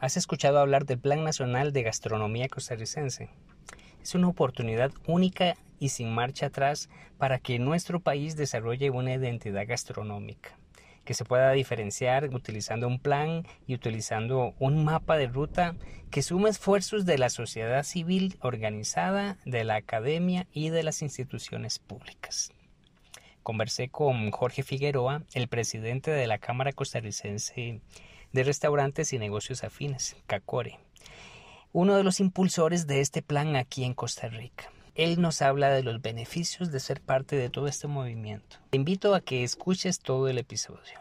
¿Has 0.00 0.16
escuchado 0.16 0.58
hablar 0.60 0.86
del 0.86 0.98
Plan 0.98 1.24
Nacional 1.24 1.74
de 1.74 1.82
Gastronomía 1.82 2.48
Costarricense? 2.48 3.28
Es 4.02 4.14
una 4.14 4.28
oportunidad 4.28 4.92
única 5.06 5.58
y 5.78 5.90
sin 5.90 6.14
marcha 6.14 6.46
atrás 6.46 6.88
para 7.18 7.38
que 7.38 7.58
nuestro 7.58 8.00
país 8.00 8.34
desarrolle 8.34 8.88
una 8.88 9.12
identidad 9.12 9.66
gastronómica 9.66 10.58
que 11.04 11.12
se 11.12 11.26
pueda 11.26 11.50
diferenciar 11.52 12.30
utilizando 12.34 12.86
un 12.86 12.98
plan 12.98 13.46
y 13.66 13.74
utilizando 13.74 14.54
un 14.58 14.84
mapa 14.84 15.18
de 15.18 15.26
ruta 15.26 15.76
que 16.10 16.22
suma 16.22 16.48
esfuerzos 16.48 17.04
de 17.04 17.18
la 17.18 17.28
sociedad 17.28 17.82
civil 17.82 18.38
organizada, 18.40 19.36
de 19.44 19.64
la 19.64 19.74
academia 19.74 20.46
y 20.52 20.70
de 20.70 20.82
las 20.82 21.02
instituciones 21.02 21.78
públicas. 21.78 22.52
Conversé 23.42 23.88
con 23.88 24.30
Jorge 24.30 24.62
Figueroa, 24.62 25.24
el 25.34 25.48
presidente 25.48 26.10
de 26.10 26.26
la 26.26 26.38
Cámara 26.38 26.72
Costarricense 26.72 27.80
de 28.32 28.44
Restaurantes 28.44 29.12
y 29.12 29.18
Negocios 29.18 29.64
Afines, 29.64 30.16
CACORE, 30.26 30.78
uno 31.72 31.96
de 31.96 32.04
los 32.04 32.20
impulsores 32.20 32.86
de 32.86 33.00
este 33.00 33.22
plan 33.22 33.56
aquí 33.56 33.84
en 33.84 33.94
Costa 33.94 34.28
Rica. 34.28 34.70
Él 34.94 35.20
nos 35.20 35.40
habla 35.40 35.70
de 35.70 35.82
los 35.82 36.02
beneficios 36.02 36.72
de 36.72 36.80
ser 36.80 37.00
parte 37.00 37.36
de 37.36 37.48
todo 37.48 37.68
este 37.68 37.86
movimiento. 37.86 38.56
Te 38.70 38.76
invito 38.76 39.14
a 39.14 39.20
que 39.20 39.44
escuches 39.44 40.00
todo 40.00 40.28
el 40.28 40.38
episodio. 40.38 41.00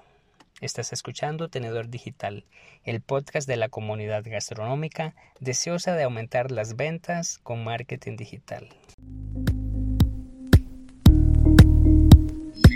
Estás 0.62 0.92
escuchando 0.94 1.50
Tenedor 1.50 1.90
Digital, 1.90 2.46
el 2.84 3.02
podcast 3.02 3.48
de 3.48 3.58
la 3.58 3.70
comunidad 3.70 4.24
gastronómica 4.26 5.16
deseosa 5.40 5.96
de 5.96 6.04
aumentar 6.04 6.52
las 6.52 6.76
ventas 6.76 7.40
con 7.40 7.64
marketing 7.64 8.18
digital. 8.18 8.70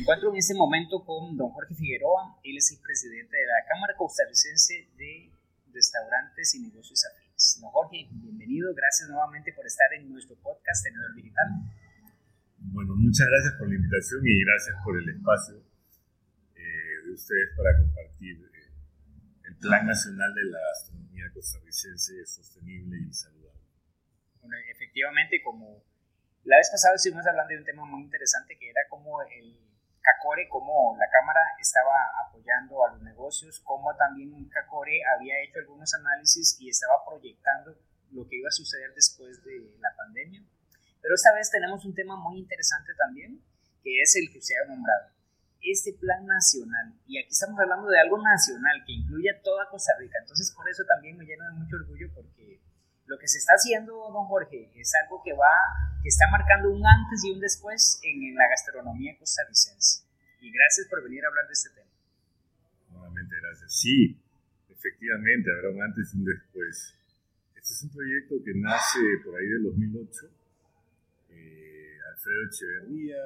Encuentro 0.03 0.35
en 0.35 0.35
este 0.35 0.53
momento 0.53 0.99
con 1.05 1.37
don 1.37 1.47
Jorge 1.55 1.75
Figueroa, 1.75 2.35
él 2.43 2.57
es 2.57 2.75
el 2.75 2.79
presidente 2.83 3.39
de 3.39 3.47
la 3.47 3.63
Cámara 3.71 3.95
Costarricense 3.95 4.91
de 4.99 5.31
Restaurantes 5.71 6.55
y 6.55 6.59
Negocios 6.59 7.07
Afines. 7.07 7.59
Don 7.63 7.71
Jorge, 7.71 8.11
bienvenido, 8.11 8.75
gracias 8.75 9.07
nuevamente 9.07 9.53
por 9.53 9.65
estar 9.65 9.87
en 9.95 10.11
nuestro 10.11 10.35
podcast 10.43 10.83
Tenedor 10.83 11.15
Digital. 11.15 11.47
Bueno, 12.75 12.99
muchas 12.99 13.27
gracias 13.31 13.55
por 13.55 13.69
la 13.71 13.75
invitación 13.79 14.19
y 14.27 14.43
gracias 14.43 14.75
por 14.83 14.99
el 14.99 15.07
espacio 15.07 15.55
eh, 16.51 16.95
de 17.07 17.11
ustedes 17.15 17.55
para 17.55 17.71
compartir 17.79 18.43
eh, 18.43 18.75
el 19.47 19.55
Plan 19.55 19.87
Nacional 19.87 20.35
de 20.35 20.43
la 20.51 20.59
Gastronomía 20.59 21.31
Costarricense 21.33 22.25
Sostenible 22.27 23.07
y 23.07 23.13
Saludable. 23.13 23.63
Bueno, 24.41 24.57
efectivamente, 24.67 25.39
como 25.41 25.79
la 26.43 26.57
vez 26.59 26.67
pasada 26.69 26.95
estuvimos 26.95 27.23
hablando 27.25 27.55
de 27.55 27.59
un 27.59 27.65
tema 27.65 27.85
muy 27.85 28.03
interesante 28.03 28.59
que 28.59 28.67
era 28.67 28.81
como 28.89 29.21
el 29.21 29.63
CACORE, 30.03 30.49
como 30.49 30.95
la 30.97 31.07
Cámara 31.09 31.39
estaba 31.59 31.95
apoyando 32.27 32.85
a 32.85 32.91
los 32.91 33.01
negocios, 33.01 33.59
como 33.61 33.95
también 33.95 34.49
CACORE 34.49 35.01
había 35.15 35.41
hecho 35.41 35.59
algunos 35.59 35.93
análisis 35.93 36.57
y 36.59 36.69
estaba 36.69 37.03
proyectando 37.07 37.73
lo 38.11 38.27
que 38.27 38.35
iba 38.35 38.49
a 38.49 38.51
suceder 38.51 38.93
después 38.93 39.41
de 39.43 39.77
la 39.79 39.95
pandemia. 39.95 40.43
Pero 41.01 41.15
esta 41.15 41.33
vez 41.33 41.49
tenemos 41.49 41.83
un 41.85 41.95
tema 41.95 42.15
muy 42.17 42.39
interesante 42.39 42.91
también, 42.97 43.41
que 43.81 44.01
es 44.01 44.15
el 44.15 44.31
que 44.31 44.39
usted 44.39 44.55
ha 44.63 44.67
nombrado. 44.67 45.09
Este 45.61 45.93
plan 45.93 46.25
nacional, 46.25 46.93
y 47.07 47.17
aquí 47.19 47.29
estamos 47.31 47.57
hablando 47.57 47.87
de 47.87 47.99
algo 47.99 48.21
nacional 48.21 48.83
que 48.85 48.91
incluye 48.91 49.31
a 49.31 49.41
toda 49.41 49.69
Costa 49.69 49.93
Rica, 49.97 50.19
entonces 50.19 50.51
por 50.51 50.67
eso 50.67 50.83
también 50.83 51.17
me 51.17 51.23
llena 51.23 51.47
de 51.47 51.59
mucho 51.59 51.77
orgullo 51.77 52.11
porque 52.13 52.59
lo 53.05 53.17
que 53.19 53.27
se 53.27 53.37
está 53.37 53.53
haciendo, 53.53 53.93
don 54.11 54.25
Jorge, 54.25 54.71
es 54.75 54.91
algo 55.03 55.21
que 55.23 55.33
va, 55.33 55.53
que 56.01 56.09
está 56.09 56.25
marcando 56.31 56.71
un 56.71 56.85
antes 56.85 57.23
y 57.25 57.31
un 57.31 57.39
después 57.39 57.99
en, 58.03 58.35
la 58.35 58.47
gastronomía 58.47 59.17
costarricense. 59.17 60.03
Y 60.41 60.51
gracias 60.51 60.87
por 60.87 61.03
venir 61.03 61.23
a 61.23 61.27
hablar 61.27 61.47
de 61.47 61.53
este 61.53 61.69
tema. 61.71 61.91
Nuevamente, 62.91 63.35
gracias. 63.41 63.75
Sí, 63.75 64.19
efectivamente, 64.69 65.49
habrá 65.51 65.69
un 65.69 65.81
antes 65.81 66.13
y 66.13 66.17
un 66.17 66.25
después. 66.25 66.95
Este 67.55 67.73
es 67.73 67.83
un 67.83 67.89
proyecto 67.91 68.35
que 68.43 68.53
nace 68.55 68.99
por 69.23 69.35
ahí 69.35 69.47
del 69.47 69.63
2008. 69.63 70.27
Eh, 71.29 71.97
Alfredo 72.11 72.43
Echeverría, 72.47 73.23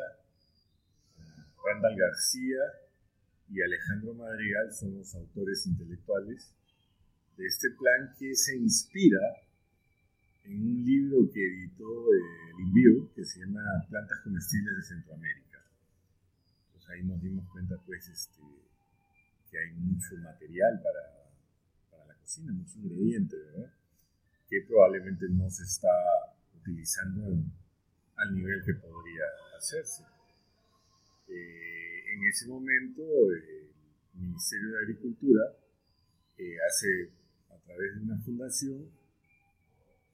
Randall 1.63 1.95
García 1.97 2.61
y 3.49 3.61
Alejandro 3.61 4.13
Madrigal 4.13 4.73
son 4.73 4.97
los 4.97 5.13
autores 5.15 5.65
intelectuales 5.65 6.53
de 7.37 7.45
este 7.45 7.69
plan 7.71 8.15
que 8.17 8.35
se 8.35 8.55
inspira 8.55 9.19
en 10.47 10.61
un 10.61 10.85
libro 10.85 11.29
que 11.31 11.45
editó 11.45 12.13
eh, 12.13 12.51
el 12.51 12.65
Envío, 12.67 13.13
que 13.13 13.25
se 13.25 13.39
llama 13.41 13.61
Plantas 13.89 14.19
Comestibles 14.23 14.75
de 14.77 14.83
Centroamérica. 14.83 15.63
Pues 16.71 16.89
ahí 16.89 17.03
nos 17.03 17.21
dimos 17.21 17.47
cuenta 17.51 17.75
pues 17.85 18.07
este, 18.07 18.41
que 19.51 19.59
hay 19.59 19.71
mucho 19.73 20.15
material 20.17 20.81
para, 20.81 21.31
para 21.91 22.05
la 22.13 22.19
cocina, 22.19 22.53
mucho 22.53 22.79
ingrediente, 22.79 23.35
¿verdad? 23.35 23.73
que 24.49 24.61
probablemente 24.67 25.25
no 25.29 25.49
se 25.49 25.63
está 25.63 25.89
utilizando 26.55 27.43
al 28.15 28.33
nivel 28.33 28.63
que 28.65 28.73
podría 28.75 29.23
hacerse. 29.57 30.03
Eh, 31.27 32.13
en 32.13 32.23
ese 32.25 32.47
momento, 32.47 33.03
el 33.33 33.69
Ministerio 34.13 34.71
de 34.71 34.77
Agricultura 34.79 35.41
eh, 36.37 36.55
hace, 36.65 37.11
a 37.49 37.57
través 37.59 37.95
de 37.95 38.01
una 38.01 38.17
fundación, 38.21 38.89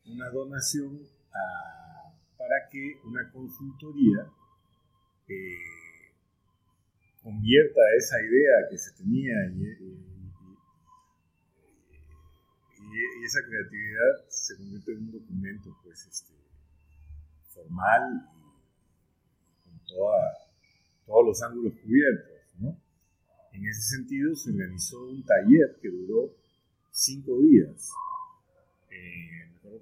una 0.06 0.30
donación 0.30 1.00
para 2.38 2.70
que 2.70 3.00
una 3.06 3.32
consultoría 3.32 4.30
eh, 5.28 6.14
convierta 7.22 7.82
esa 7.98 8.22
idea 8.22 8.70
que 8.70 8.78
se 8.78 8.92
tenía 8.98 9.34
y, 9.48 10.14
esa 13.26 13.40
creatividad 13.48 14.28
se 14.28 14.56
convierte 14.58 14.92
en 14.92 14.98
un 15.00 15.12
documento 15.14 15.76
pues 15.82 16.06
este, 16.06 16.34
formal 17.54 18.30
y 19.66 19.70
con 19.70 19.80
todos 19.88 21.28
los 21.28 21.42
ángulos 21.42 21.74
cubiertos. 21.82 22.30
En 23.54 23.66
ese 23.66 23.82
sentido 23.82 24.36
se 24.36 24.52
organizó 24.52 25.06
un 25.06 25.24
taller 25.24 25.80
que 25.82 25.90
duró 25.90 26.36
cinco 26.92 27.40
días 27.40 27.90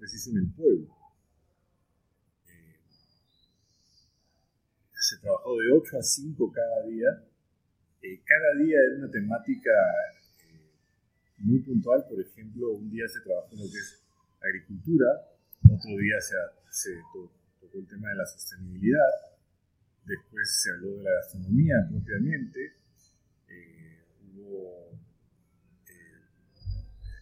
que 0.01 0.07
se 0.07 0.15
hizo 0.17 0.31
en 0.31 0.37
el 0.37 0.51
pueblo. 0.53 0.87
Eh, 2.47 2.79
se 4.93 5.17
trabajó 5.19 5.57
de 5.57 5.71
8 5.73 5.97
a 5.97 6.01
5 6.01 6.51
cada 6.51 6.85
día. 6.87 7.09
Eh, 8.01 8.21
cada 8.25 8.63
día 8.63 8.77
era 8.87 8.97
una 8.97 9.11
temática 9.11 9.71
eh, 10.45 10.71
muy 11.37 11.59
puntual. 11.59 12.03
Por 12.09 12.19
ejemplo, 12.19 12.71
un 12.71 12.89
día 12.89 13.07
se 13.07 13.21
trabajó 13.21 13.53
en 13.53 13.59
lo 13.59 13.71
que 13.71 13.77
es 13.77 14.01
agricultura, 14.41 15.05
otro 15.69 15.97
día 15.97 16.19
se, 16.19 16.35
se 16.71 16.89
tocó 17.13 17.77
el 17.77 17.87
tema 17.87 18.09
de 18.09 18.15
la 18.15 18.25
sostenibilidad, 18.25 19.05
después 20.03 20.49
se 20.63 20.71
habló 20.71 20.97
de 20.97 21.03
la 21.03 21.11
gastronomía 21.11 21.75
propiamente, 21.87 22.73
hubo 24.33 24.89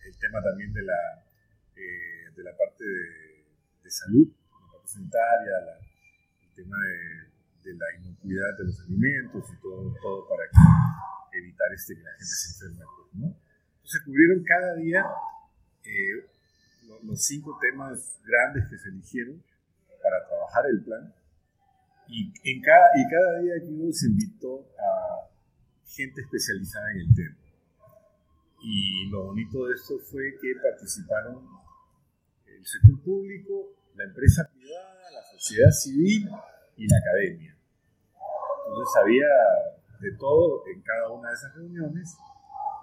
el 0.07 0.17
tema 0.17 0.41
también 0.41 0.71
de 0.71 0.83
la 0.83 1.28
de 1.83 2.43
la 2.43 2.55
parte 2.55 2.83
de, 2.83 3.89
salud, 3.89 4.27
la 4.27 4.71
parte 4.71 4.87
sanitaria, 4.87 5.53
el 6.41 6.55
tema 6.55 6.77
de, 6.77 7.73
la 7.73 7.85
inocuidad 7.99 8.57
de 8.57 8.63
los 8.65 8.79
alimentos 8.81 9.45
y 9.53 9.61
todo, 9.61 9.93
todo 10.01 10.27
para 10.27 10.43
evitar 11.33 11.71
este, 11.73 11.95
que 11.95 12.01
la 12.01 12.11
gente 12.11 12.25
se 12.25 12.65
enferme. 12.65 12.85
Pues, 12.97 13.21
¿no? 13.21 13.37
Entonces 13.75 14.01
cubrieron 14.05 14.43
cada 14.43 14.75
día 14.75 15.05
eh, 15.83 16.25
los, 17.03 17.23
cinco 17.23 17.57
temas 17.61 18.19
grandes 18.23 18.69
que 18.69 18.77
se 18.77 18.89
eligieron 18.89 19.43
para 20.01 20.25
trabajar 20.27 20.65
el 20.69 20.83
plan 20.83 21.13
y, 22.07 22.33
en 22.43 22.61
cada, 22.61 22.89
y 22.95 23.03
cada 23.09 23.39
día 23.41 23.53
que 23.59 23.93
se 23.93 24.07
invitó 24.07 24.67
a 24.79 25.29
gente 25.85 26.21
especializada 26.21 26.91
en 26.91 26.97
el 27.01 27.15
tema. 27.15 27.35
Y 28.61 29.09
lo 29.09 29.25
bonito 29.25 29.67
de 29.67 29.75
esto 29.75 29.99
fue 29.99 30.37
que 30.41 30.53
participaron 30.61 31.58
el 32.59 32.65
sector 32.67 33.01
público, 33.01 33.73
la 33.95 34.03
empresa 34.03 34.49
privada, 34.51 35.11
la 35.11 35.23
sociedad 35.23 35.71
civil 35.71 36.29
y 36.75 36.87
la 36.87 36.97
academia. 36.97 37.55
Entonces 38.67 38.95
había 39.01 39.27
de 39.99 40.11
todo 40.17 40.63
en 40.67 40.81
cada 40.81 41.09
una 41.09 41.29
de 41.29 41.35
esas 41.35 41.55
reuniones 41.55 42.15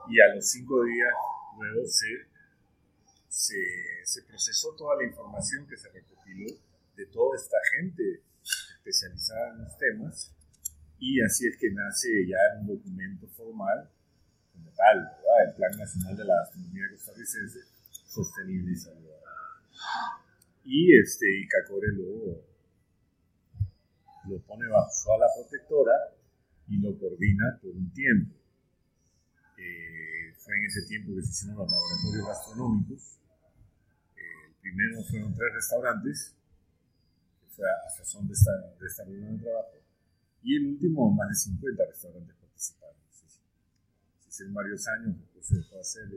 y 0.09 0.21
a 0.21 0.35
los 0.35 0.49
cinco 0.49 0.83
días 0.85 1.13
luego 1.59 1.87
se, 1.87 2.27
se, 4.05 4.23
procesó 4.23 4.75
toda 4.77 4.97
la 4.97 5.05
información 5.05 5.67
que 5.67 5.77
se 5.77 5.89
recopiló 5.91 6.47
de 6.97 7.07
toda 7.07 7.37
esta 7.37 7.57
gente 7.77 8.23
especializada 8.43 9.53
en 9.53 9.63
los 9.63 9.77
temas 9.79 10.33
y 10.99 11.21
así 11.23 11.47
es 11.47 11.57
que 11.59 11.71
nace 11.71 12.27
ya 12.27 12.61
un 12.61 12.67
documento 12.67 13.27
formal 13.29 13.91
como 14.53 14.71
tal, 14.73 14.99
¿verdad? 14.99 15.49
el 15.49 15.55
Plan 15.55 15.79
Nacional 15.79 16.17
de 16.17 16.25
la 16.25 16.41
Astronomía 16.43 16.85
Costarricense 16.91 17.61
Sostenible 17.91 18.73
y 18.73 18.77
Saludable. 18.77 19.16
Y, 20.65 20.99
este, 20.99 21.27
y 21.39 21.47
Cacore 21.47 21.93
lo, 21.93 22.43
lo 24.29 24.41
pone 24.43 24.69
bajo 24.69 24.91
su 24.91 25.13
ala 25.13 25.27
protectora 25.35 25.93
y 26.69 26.79
lo 26.79 26.99
coordina 26.99 27.59
por 27.63 27.71
un 27.71 27.93
tiempo. 27.93 28.35
Eh, 29.59 30.35
fue 30.39 30.57
en 30.57 30.65
ese 30.65 30.83
tiempo 30.87 31.15
que 31.15 31.23
se 31.23 31.31
hicieron 31.31 31.59
los 31.59 31.71
laboratorios 31.71 32.27
gastronómicos. 32.27 33.19
el 34.17 34.55
primero 34.61 35.03
fueron 35.05 35.35
tres 35.35 35.55
restaurantes, 35.55 36.35
que 37.41 37.47
fue 37.55 37.65
a 37.69 37.99
razón 37.99 38.27
de 38.27 38.35
esta, 38.35 38.53
de 38.79 38.87
esta 38.87 39.05
reunión 39.05 39.37
de 39.39 39.45
trabajo, 39.45 39.77
y 40.43 40.57
el 40.57 40.67
último 40.67 41.11
más 41.13 41.29
de 41.29 41.35
50 41.35 41.85
restaurantes 41.87 42.37
participaron. 42.37 42.97
Se 43.11 44.29
hicieron 44.29 44.55
varios 44.55 44.87
años, 44.89 45.17
después 45.19 45.47
se 45.47 45.57
dejó 45.57 45.81
hacer. 45.81 46.09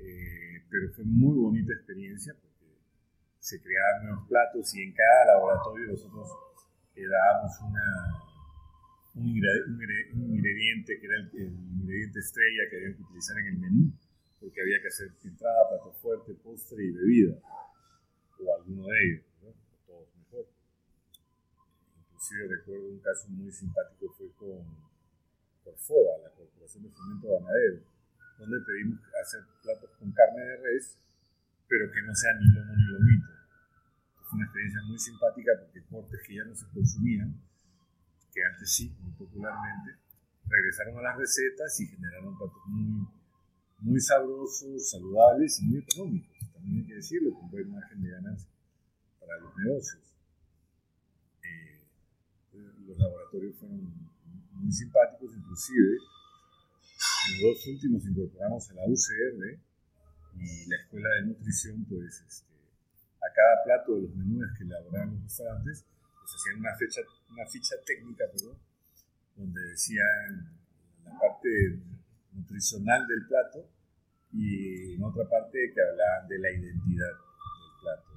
Eh, 0.00 0.64
pero 0.70 0.90
fue 0.94 1.04
muy 1.04 1.36
bonita 1.36 1.72
experiencia 1.74 2.32
porque 2.40 2.78
se 3.38 3.60
creaban 3.60 4.06
nuevos 4.06 4.28
platos 4.28 4.74
y 4.74 4.82
en 4.82 4.94
cada 4.94 5.34
laboratorio 5.34 5.88
nosotros 5.88 6.28
le 6.94 7.06
dábamos 7.06 7.60
una 7.60 8.30
un, 9.14 9.26
ingrediente 9.26 10.98
que 10.98 11.06
era 11.06 11.16
el, 11.16 11.52
ingrediente 11.82 12.20
estrella 12.20 12.62
que 12.70 12.76
había 12.76 12.96
que 12.96 13.02
utilizar 13.02 13.38
en 13.38 13.46
el 13.46 13.58
menú, 13.58 13.92
porque 14.38 14.60
había 14.60 14.80
que 14.80 14.88
hacer 14.88 15.12
entrada, 15.24 15.68
plato 15.68 15.92
fuerte, 16.00 16.34
postre 16.34 16.84
y 16.84 16.92
bebida, 16.92 17.38
o 18.38 18.54
alguno 18.54 18.86
de 18.86 19.04
ellos, 19.04 19.24
¿no? 19.42 19.54
todos 19.86 20.08
mejor. 20.16 20.46
Inclusive 21.98 22.56
recuerdo 22.56 22.88
un 22.88 23.00
caso 23.00 23.28
muy 23.28 23.52
simpático 23.52 24.08
fue 24.16 24.30
con 24.32 24.64
Corfova, 25.64 26.18
la 26.22 26.30
Corporación 26.30 26.84
de 26.84 26.90
Fomento 26.90 27.28
Ganadero, 27.28 27.82
donde 28.40 28.64
pedimos 28.64 28.98
hacer 29.20 29.44
platos 29.62 29.90
con 29.98 30.10
carne 30.12 30.40
de 30.40 30.56
res, 30.56 30.96
pero 31.68 31.92
que 31.92 32.02
no 32.02 32.14
sean 32.14 32.40
ni 32.40 32.48
lomo 32.56 32.72
ni 32.74 32.84
lomito. 32.88 33.28
Fue 34.24 34.36
una 34.36 34.44
experiencia 34.44 34.80
muy 34.88 34.98
simpática 34.98 35.52
porque 35.60 35.84
cortes 35.84 36.20
que 36.26 36.34
ya 36.36 36.44
no 36.44 36.54
se 36.54 36.66
consumían 36.72 37.36
que 38.32 38.40
antes 38.44 38.72
sí, 38.72 38.96
muy 39.00 39.12
popularmente, 39.12 39.98
regresaron 40.46 40.98
a 40.98 41.02
las 41.02 41.18
recetas 41.18 41.80
y 41.80 41.86
generaron 41.86 42.38
platos 42.38 42.62
muy, 42.66 43.06
muy 43.80 44.00
sabrosos, 44.00 44.88
saludables 44.88 45.60
y 45.60 45.64
muy 45.66 45.78
económicos. 45.80 46.38
También 46.54 46.78
hay 46.78 46.86
que 46.86 46.94
decirlo, 46.94 47.34
con 47.34 47.50
buen 47.50 47.70
margen 47.70 48.02
de 48.02 48.10
ganancia 48.10 48.48
para 49.18 49.38
los 49.40 49.56
negocios. 49.56 50.02
Eh, 51.42 51.82
los 52.86 52.98
laboratorios 52.98 53.56
fueron 53.56 53.92
muy 54.52 54.72
simpáticos, 54.72 55.36
inclusive 55.36 55.98
los 57.28 57.40
dos 57.40 57.66
últimos 57.66 58.06
incorporamos 58.06 58.70
a 58.70 58.74
la 58.74 58.84
UCR 58.86 59.58
y 60.36 60.66
la 60.68 60.76
Escuela 60.76 61.08
de 61.16 61.26
Nutrición, 61.26 61.84
pues 61.84 62.22
este, 62.26 62.54
a 63.20 63.28
cada 63.34 63.64
plato 63.64 63.96
de 63.96 64.02
los 64.02 64.14
menús 64.16 64.46
que 64.56 64.64
elaboraban 64.64 65.14
los 65.14 65.22
restaurantes 65.22 65.84
se 66.30 66.36
hacían 66.36 66.60
una, 66.60 66.76
fecha, 66.76 67.00
una 67.30 67.46
ficha 67.46 67.74
técnica, 67.84 68.24
perdón, 68.30 68.56
donde 69.36 69.60
decían 69.70 70.58
la 71.04 71.18
parte 71.18 71.80
nutricional 72.32 73.06
del 73.06 73.26
plato 73.26 73.68
y 74.32 74.94
en 74.94 75.02
otra 75.02 75.28
parte 75.28 75.72
que 75.74 75.80
hablaban 75.80 76.28
de 76.28 76.38
la 76.38 76.50
identidad 76.50 77.10
del 77.10 77.80
plato. 77.82 78.10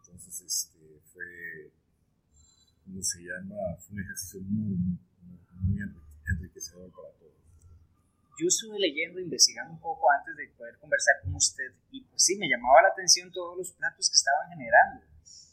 Entonces, 0.00 0.40
este, 0.42 1.00
fue, 1.12 1.72
¿cómo 2.84 3.02
se 3.02 3.22
llama? 3.22 3.56
Fue 3.78 3.94
un 3.94 4.02
ejercicio 4.02 4.40
muy, 4.42 4.76
muy, 4.76 4.98
muy 5.62 5.80
enriquecedor 6.26 6.90
para 6.90 7.10
todos. 7.18 7.47
Yo 8.38 8.46
estuve 8.46 8.78
leyendo, 8.78 9.18
investigando 9.18 9.72
un 9.74 9.80
poco 9.80 10.10
antes 10.10 10.36
de 10.36 10.48
poder 10.56 10.78
conversar 10.78 11.16
con 11.24 11.34
usted 11.34 11.74
y 11.90 12.02
pues 12.04 12.22
sí, 12.22 12.38
me 12.38 12.48
llamaba 12.48 12.82
la 12.82 12.88
atención 12.88 13.32
todos 13.32 13.58
los 13.58 13.72
platos 13.72 14.08
que 14.08 14.14
estaban 14.14 14.48
generando 14.50 15.02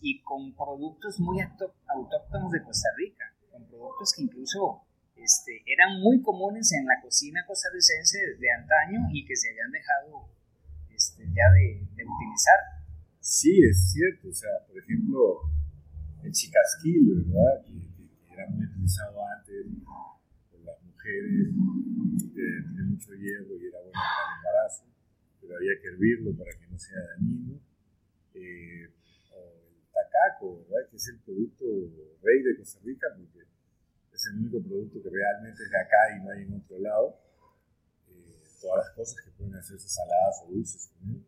y 0.01 0.21
con 0.21 0.53
productos 0.53 1.19
muy 1.19 1.41
autóctonos 1.41 2.51
de 2.51 2.61
Costa 2.61 2.89
Rica, 2.97 3.25
con 3.51 3.65
productos 3.65 4.13
que 4.15 4.21
incluso 4.21 4.85
este, 5.15 5.63
eran 5.65 5.99
muy 5.99 6.21
comunes 6.21 6.71
en 6.73 6.85
la 6.85 7.01
cocina 7.01 7.43
costarricense 7.47 8.19
de 8.37 8.51
antaño 8.51 9.09
y 9.11 9.25
que 9.25 9.35
se 9.35 9.49
habían 9.49 9.71
dejado 9.71 10.29
este, 10.93 11.25
ya 11.33 11.49
de, 11.53 11.81
utilizar. 12.05 12.59
Sí, 13.19 13.63
es 13.63 13.91
cierto. 13.91 14.29
O 14.29 14.33
sea, 14.33 14.51
por 14.67 14.77
ejemplo, 14.77 15.41
el 16.23 16.31
chicasquil, 16.31 17.25
¿verdad? 17.25 17.65
Que, 17.65 17.85
era 18.33 18.47
muy 18.49 18.65
utilizado 18.65 19.17
antes 19.25 19.65
por 20.51 20.59
las 20.65 20.75
mujeres, 20.83 21.47
que 22.35 22.43
tiene 22.67 22.83
mucho 22.83 23.13
hierro 23.15 23.55
y 23.55 23.67
era 23.67 23.79
bueno 23.79 23.95
para 23.95 24.27
el 24.27 24.37
embarazo, 24.37 24.83
pero 25.39 25.55
había 25.55 25.79
que 25.81 25.87
hervirlo 25.87 26.35
para 26.35 26.51
que 26.51 26.67
no 26.67 26.77
sea 26.77 26.99
dañino. 27.15 27.59
Eh, 28.35 28.91
¿verdad? 30.35 30.89
que 30.89 30.97
es 30.97 31.07
el 31.07 31.19
producto 31.19 31.65
rey 32.21 32.41
de 32.43 32.57
Costa 32.57 32.79
Rica, 32.83 33.07
porque 33.15 33.47
es 34.13 34.25
el 34.27 34.39
único 34.39 34.61
producto 34.61 35.01
que 35.01 35.09
realmente 35.09 35.63
es 35.63 35.69
de 35.69 35.79
acá 35.79 36.15
y 36.15 36.23
no 36.23 36.31
hay 36.31 36.43
en 36.43 36.53
otro 36.53 36.79
lado. 36.79 37.19
Eh, 38.09 38.43
todas 38.61 38.85
las 38.85 38.95
cosas 38.95 39.21
que 39.23 39.31
pueden 39.31 39.55
hacerse 39.55 39.87
saladas 39.87 40.43
o 40.45 40.51
dulces 40.51 40.91
con 40.93 41.09
él. 41.09 41.25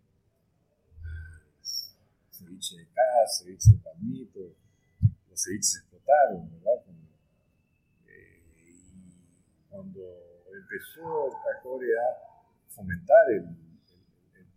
ceviche 2.32 2.78
de 2.78 2.84
acá, 2.84 3.28
ceviche 3.38 3.72
de 3.72 3.78
palmito, 3.80 4.56
los 5.30 5.44
ceviches 5.44 5.78
explotaron, 5.78 6.50
¿verdad? 6.52 6.84
Eh, 8.08 8.42
y 8.66 9.70
cuando 9.70 10.27
empezó 10.58 11.30
Cacore 11.44 11.88
a 11.98 12.74
fomentar 12.74 13.32
el, 13.32 13.68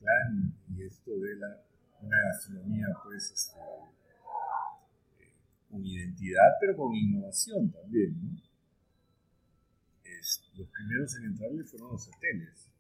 plan 0.01 0.55
y 0.75 0.83
esto 0.85 1.11
de 1.19 1.37
la, 1.37 1.63
una 2.01 2.17
gastronomía 2.33 2.87
pues 3.05 3.33
este, 3.33 3.61
con 5.71 5.85
identidad, 5.85 6.57
pero 6.59 6.75
con 6.75 6.95
innovación 6.95 7.71
también. 7.71 8.41
los 10.57 10.69
primeros 10.69 11.17
en 11.17 11.25
entrarle 11.27 11.65
fueron 11.65 11.93
los 11.93 12.09
hoteles. 12.09 12.71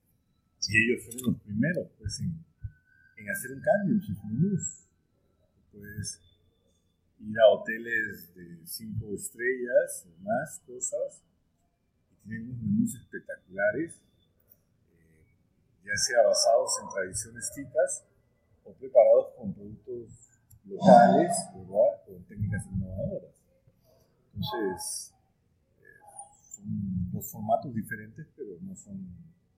Y 0.66 0.78
ellos 0.78 1.04
fueron 1.04 1.32
los 1.34 1.42
primeros 1.42 1.88
pues, 1.98 2.20
en, 2.20 2.42
en 3.16 3.30
hacer 3.30 3.52
un 3.52 3.60
cambio 3.60 3.94
en 3.96 4.02
sus 4.02 4.24
menús. 4.24 4.88
Puedes 5.72 6.20
ir 7.18 7.38
a 7.38 7.48
hoteles 7.48 8.34
de 8.34 8.66
cinco 8.66 9.14
estrellas 9.14 10.06
o 10.08 10.22
más 10.22 10.58
cosas 10.66 11.22
tienen 12.24 12.50
unos 12.50 12.62
menús 12.62 12.94
espectaculares, 12.94 13.94
eh, 14.92 15.24
ya 15.84 15.96
sea 15.96 16.22
basados 16.26 16.70
en 16.82 16.88
tradiciones 16.88 17.52
ticas 17.54 18.04
o 18.64 18.72
preparados 18.72 19.34
con 19.36 19.52
productos 19.52 20.30
locales, 20.64 21.32
¿verdad? 21.54 22.04
Con 22.06 22.24
técnicas 22.24 22.66
innovadoras. 22.66 23.34
Entonces, 24.34 25.14
eh, 25.80 25.84
son 26.56 27.10
dos 27.12 27.30
formatos 27.30 27.74
diferentes, 27.74 28.26
pero 28.36 28.58
no 28.60 28.76
son 28.76 29.00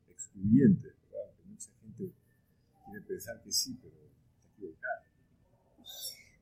excluyentes, 0.08 0.94
¿verdad? 1.10 1.30
Porque 1.36 1.48
mucha 1.48 1.70
gente 1.80 2.12
quiere 2.84 3.00
pensar 3.06 3.42
que 3.42 3.52
sí, 3.52 3.78
pero 3.82 3.94
está 3.94 4.52
equivocada. 4.54 5.04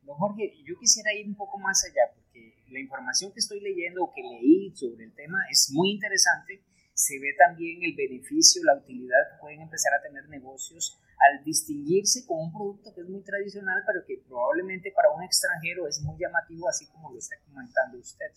Don 0.05 0.17
Jorge, 0.17 0.53
yo 0.65 0.79
quisiera 0.79 1.13
ir 1.15 1.29
un 1.29 1.35
poco 1.35 1.59
más 1.59 1.83
allá, 1.85 2.13
porque 2.31 2.55
la 2.69 2.81
información 2.81 3.33
que 3.33 3.41
estoy 3.41 3.61
leyendo 3.61 4.05
o 4.05 4.13
que 4.13 4.23
leí 4.23 4.75
sobre 4.75 5.05
el 5.05 5.15
tema 5.15 5.39
es 5.51 5.71
muy 5.73 5.93
interesante. 5.93 6.63
Se 6.95 7.19
ve 7.19 7.35
también 7.39 7.83
el 7.83 7.95
beneficio, 7.97 8.63
la 8.65 8.77
utilidad 8.77 9.19
que 9.33 9.41
pueden 9.41 9.63
empezar 9.63 9.93
a 9.95 10.03
tener 10.03 10.29
negocios 10.29 10.99
al 11.19 11.45
distinguirse 11.45 12.27
con 12.27 12.39
un 12.41 12.53
producto 12.53 12.95
que 12.95 13.03
es 13.03 13.09
muy 13.09 13.23
tradicional, 13.23 13.83
pero 13.87 14.05
que 14.07 14.23
probablemente 14.27 14.93
para 14.93 15.11
un 15.11 15.23
extranjero 15.23 15.87
es 15.87 16.01
muy 16.01 16.19
llamativo, 16.19 16.69
así 16.69 16.87
como 16.87 17.13
lo 17.13 17.19
está 17.19 17.37
comentando 17.47 17.99
usted. 17.99 18.33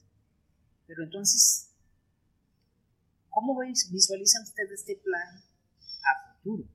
Pero 0.88 1.04
entonces, 1.04 1.72
¿cómo 3.30 3.58
visualizan 3.60 4.44
usted 4.44 4.72
este 4.72 4.96
plan 4.98 5.28
a 5.38 6.34
futuro? 6.34 6.68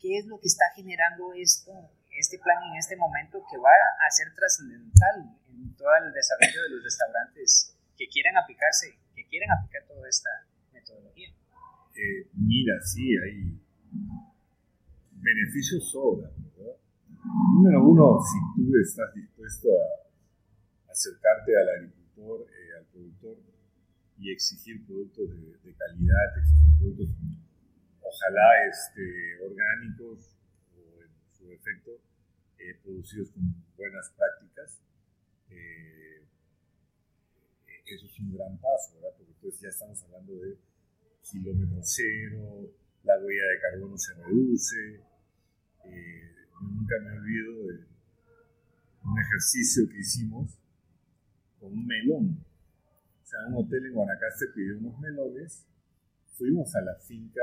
¿Qué 0.00 0.18
es 0.18 0.26
lo 0.26 0.38
que 0.38 0.46
está 0.46 0.66
generando 0.74 1.32
esto, 1.32 1.72
este 2.18 2.38
plan 2.38 2.62
en 2.70 2.76
este 2.78 2.96
momento 2.96 3.42
que 3.50 3.58
va 3.58 3.70
a 3.70 4.10
ser 4.10 4.34
trascendental 4.34 5.36
todo 5.76 5.88
el 6.04 6.12
desarrollo 6.12 6.62
de 6.62 6.70
los 6.76 6.84
restaurantes 6.84 7.76
que 7.96 8.08
quieran 8.08 8.36
aplicarse, 8.36 8.98
que 9.14 9.26
quieren 9.26 9.48
aplicar 9.50 9.86
toda 9.86 10.08
esta 10.08 10.30
metodología? 10.72 11.30
Eh, 11.94 12.28
mira, 12.34 12.74
sí, 12.82 13.16
hay 13.16 13.58
beneficios 15.12 15.90
sobran, 15.90 16.32
¿verdad? 16.56 16.76
Número 17.24 17.82
uno, 17.82 18.18
si 18.20 18.38
tú 18.54 18.70
estás 18.76 19.14
dispuesto 19.14 19.68
a 19.68 20.92
acercarte 20.92 21.52
al 21.56 21.68
agricultor, 21.68 22.46
eh, 22.48 22.78
al 22.78 22.84
productor 22.86 23.36
y 24.18 24.32
exigir 24.32 24.86
productos 24.86 25.30
de, 25.30 25.74
calidad, 25.74 26.38
exigir 26.38 26.78
productos 26.78 27.08
ojalá 28.00 28.66
este, 28.68 29.40
orgánicos 29.44 30.36
o 30.74 31.02
en 31.02 31.10
su 31.36 31.48
defecto 31.48 32.00
eh, 32.58 32.78
producidos 32.82 33.30
con 33.30 33.42
buenas 33.76 34.10
prácticas, 34.16 34.80
eh, 35.50 36.26
eso 37.86 38.06
es 38.06 38.20
un 38.20 38.34
gran 38.34 38.58
paso, 38.58 38.94
¿verdad? 38.94 39.10
Porque 39.16 39.32
entonces 39.32 39.60
ya 39.60 39.68
estamos 39.68 40.02
hablando 40.04 40.34
de 40.34 40.58
kilómetro 41.22 41.80
cero, 41.82 42.70
la 43.02 43.18
huella 43.18 43.44
de 43.44 43.60
carbono 43.60 43.96
se 43.98 44.14
reduce, 44.14 45.00
eh, 45.84 46.34
nunca 46.60 46.94
me 47.02 47.12
olvido 47.12 47.66
de 47.66 47.86
un 49.04 49.18
ejercicio 49.18 49.88
que 49.88 49.98
hicimos 49.98 50.58
con 51.60 51.72
un 51.72 51.86
melón. 51.86 52.44
O 53.22 53.26
sea, 53.26 53.46
un 53.48 53.64
hotel 53.64 53.86
en 53.86 53.94
Guanacaste 53.94 54.46
pidió 54.54 54.78
unos 54.78 54.98
melones 54.98 55.66
fuimos 56.36 56.74
a 56.76 56.82
la 56.82 56.94
finca 56.96 57.40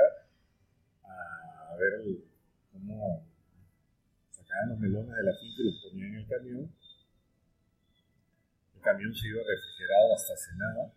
a 1.04 1.76
ver 1.78 2.24
cómo 2.72 3.26
sacaban 4.30 4.70
los 4.70 4.80
melones 4.80 5.16
de 5.16 5.24
la 5.24 5.34
finca 5.34 5.62
y 5.62 5.66
los 5.66 5.84
ponían 5.84 6.10
en 6.10 6.16
el 6.16 6.28
camión. 6.28 6.72
Camión 8.84 9.16
se 9.16 9.28
iba 9.28 9.40
refrigerado 9.40 10.14
hasta 10.14 10.36
cenada 10.36 10.94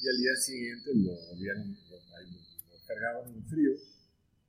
y 0.00 0.08
al 0.08 0.16
día 0.16 0.34
siguiente 0.36 0.90
lo, 0.94 1.12
volvían, 1.12 1.76
lo, 1.90 2.86
cargaban 2.86 3.28
en 3.28 3.44
frío, 3.44 3.72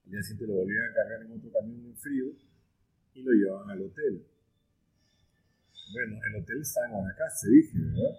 al 0.05 0.11
día 0.11 0.21
siguiente 0.23 0.47
lo 0.47 0.53
volvían 0.63 0.85
a 0.89 0.93
cargar 0.93 1.21
en 1.23 1.31
otro 1.31 1.51
camión 1.51 1.85
en 1.85 1.97
frío 1.97 2.25
y 3.15 3.23
lo 3.23 3.31
llevaban 3.31 3.69
al 3.71 3.81
hotel. 3.81 4.25
Bueno, 5.91 6.19
el 6.23 6.35
hotel 6.41 6.61
está 6.61 6.85
en 6.85 6.91
Guanacaste, 6.91 7.49
dije, 7.49 7.79
¿verdad? 7.79 8.15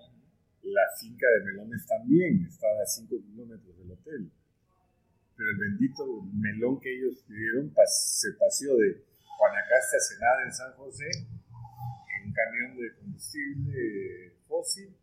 La 0.62 0.84
finca 1.00 1.26
de 1.26 1.44
melones 1.44 1.86
también 1.86 2.46
estaba 2.46 2.82
a 2.82 2.86
5 2.86 3.08
kilómetros 3.08 3.78
del 3.78 3.92
hotel. 3.92 4.32
Pero 5.36 5.50
el 5.50 5.56
bendito 5.56 6.04
melón 6.32 6.80
que 6.80 6.92
ellos 6.92 7.24
pidieron 7.26 7.72
se 7.86 8.32
paseó 8.32 8.76
de 8.76 9.04
Guanacaste 9.38 9.96
a 9.96 10.00
Senada 10.00 10.44
en 10.44 10.52
San 10.52 10.72
José 10.72 11.08
un 12.28 12.34
camión 12.34 12.76
de 12.76 12.94
combustible 12.96 14.32
fósil 14.46 14.94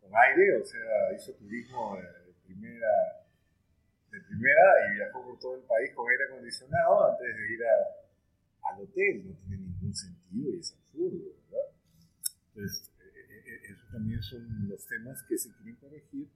con 0.00 0.10
aire, 0.14 0.60
o 0.60 0.64
sea, 0.64 1.16
hizo 1.16 1.32
turismo 1.34 1.96
de, 1.96 2.32
primera 2.44 3.24
de 4.10 4.20
primera 4.20 4.64
y 4.88 4.96
viajó 4.96 5.22
por 5.24 5.38
todo 5.38 5.56
el 5.56 5.64
país 5.64 5.90
con 5.94 6.08
aire 6.10 6.24
acondicionado 6.28 7.12
antes 7.12 7.36
de 7.36 7.54
ir 7.54 7.60
al 8.62 8.80
hotel. 8.82 9.26
No 9.26 9.34
tiene 9.46 9.62
ningún 9.64 9.94
sentido 9.94 10.50
y 10.54 10.60
es 10.60 10.72
absurdo, 10.72 11.24
¿verdad? 11.44 11.68
Entonces, 12.48 12.92
eso 13.68 13.86
también 13.92 14.22
son 14.22 14.68
los 14.68 14.86
temas 14.86 15.22
que 15.28 15.36
se 15.36 15.52
quieren 15.52 15.76
corregir 15.76 16.28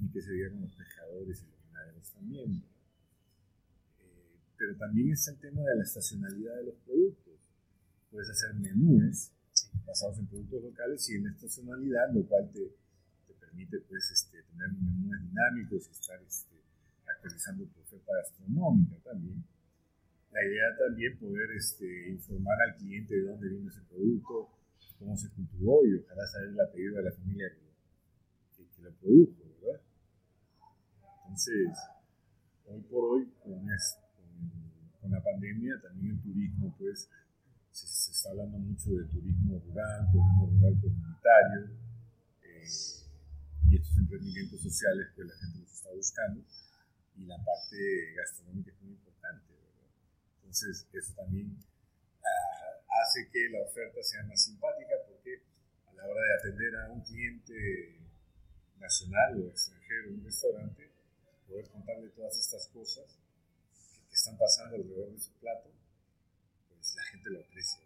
y 0.00 0.10
que 0.10 0.20
se 0.20 0.32
vean 0.32 0.60
los 0.60 0.74
pescadores 0.74 1.42
y 1.42 1.46
los 1.46 1.64
ganaderos 1.64 2.12
también. 2.12 2.64
Eh, 4.00 4.38
pero 4.58 4.76
también 4.76 5.12
está 5.12 5.30
el 5.32 5.38
tema 5.38 5.62
de 5.62 5.76
la 5.76 5.82
estacionalidad 5.82 6.56
de 6.56 6.64
los 6.64 6.74
productos. 6.84 7.34
Puedes 8.10 8.30
hacer 8.30 8.54
menúes 8.54 9.32
basados 9.86 10.18
en 10.18 10.26
productos 10.26 10.62
locales 10.62 11.10
y 11.10 11.14
en 11.16 11.24
la 11.24 11.30
estacionalidad, 11.30 12.12
lo 12.12 12.26
cual 12.26 12.50
te, 12.52 12.74
te 13.26 13.34
permite 13.34 13.80
pues, 13.80 14.10
este, 14.10 14.42
tener 14.42 14.68
menúes 14.72 15.20
dinámicos 15.22 15.88
y 15.88 15.90
estar 15.92 16.22
este, 16.22 16.56
actualizando 17.06 17.66
tu 17.66 17.80
oferta 17.80 18.12
gastronómica 18.14 18.96
también. 19.04 19.44
La 20.32 20.42
idea 20.44 20.64
también 20.78 21.18
poder 21.18 21.50
este, 21.56 22.08
informar 22.08 22.56
al 22.62 22.76
cliente 22.76 23.14
de 23.14 23.22
dónde 23.22 23.48
viene 23.48 23.68
ese 23.68 23.82
producto, 23.82 24.48
cómo 24.98 25.16
se 25.16 25.30
cultivó 25.30 25.84
y 25.84 25.96
ojalá 25.96 26.26
saber 26.26 26.48
el 26.50 26.60
apellido 26.60 26.96
de 26.96 27.02
la 27.02 27.12
familia 27.12 27.46
que, 27.50 28.64
que, 28.64 28.82
lo 28.82 28.92
produjo, 28.94 29.34
¿verdad? 29.60 29.80
Entonces, 31.22 31.78
hoy 32.66 32.80
por 32.82 33.04
hoy, 33.04 33.26
con, 33.42 33.66
con, 35.00 35.10
la 35.10 35.22
pandemia, 35.22 35.80
también 35.82 36.16
el 36.16 36.22
turismo, 36.22 36.74
pues, 36.78 37.08
está 38.22 38.30
hablando 38.30 38.56
mucho 38.56 38.90
de 38.94 39.02
turismo 39.10 39.58
rural, 39.66 40.06
turismo 40.12 40.46
rural 40.46 40.78
comunitario, 40.78 41.74
eh, 42.46 42.70
y 43.66 43.74
estos 43.74 43.98
emprendimientos 43.98 44.62
sociales, 44.62 45.10
pues 45.16 45.26
la 45.26 45.34
gente 45.42 45.58
los 45.58 45.72
está 45.72 45.90
buscando, 45.90 46.44
y 47.18 47.26
la 47.26 47.36
parte 47.42 48.14
gastronómica 48.14 48.70
es 48.70 48.80
muy 48.82 48.92
importante. 48.92 49.50
Entonces, 50.38 50.86
eso 50.92 51.14
también 51.14 51.58
hace 53.02 53.28
que 53.28 53.50
la 53.50 53.66
oferta 53.66 53.98
sea 54.04 54.22
más 54.22 54.40
simpática 54.40 54.94
porque 55.08 55.42
a 55.90 55.92
la 55.94 56.06
hora 56.06 56.22
de 56.22 56.34
atender 56.38 56.76
a 56.76 56.92
un 56.92 57.02
cliente 57.02 58.06
nacional 58.78 59.42
o 59.42 59.48
extranjero 59.50 60.10
en 60.10 60.14
un 60.14 60.24
restaurante, 60.24 60.92
poder 61.48 61.68
contarle 61.70 62.08
todas 62.10 62.38
estas 62.38 62.68
cosas 62.68 63.18
que, 64.08 64.14
están 64.14 64.38
pasando 64.38 64.76
alrededor 64.76 65.10
de 65.10 65.18
su 65.18 65.32
plato, 65.40 65.72
pues 66.68 66.94
la 66.94 67.02
gente 67.02 67.30
lo 67.30 67.40
aprecia. 67.40 67.81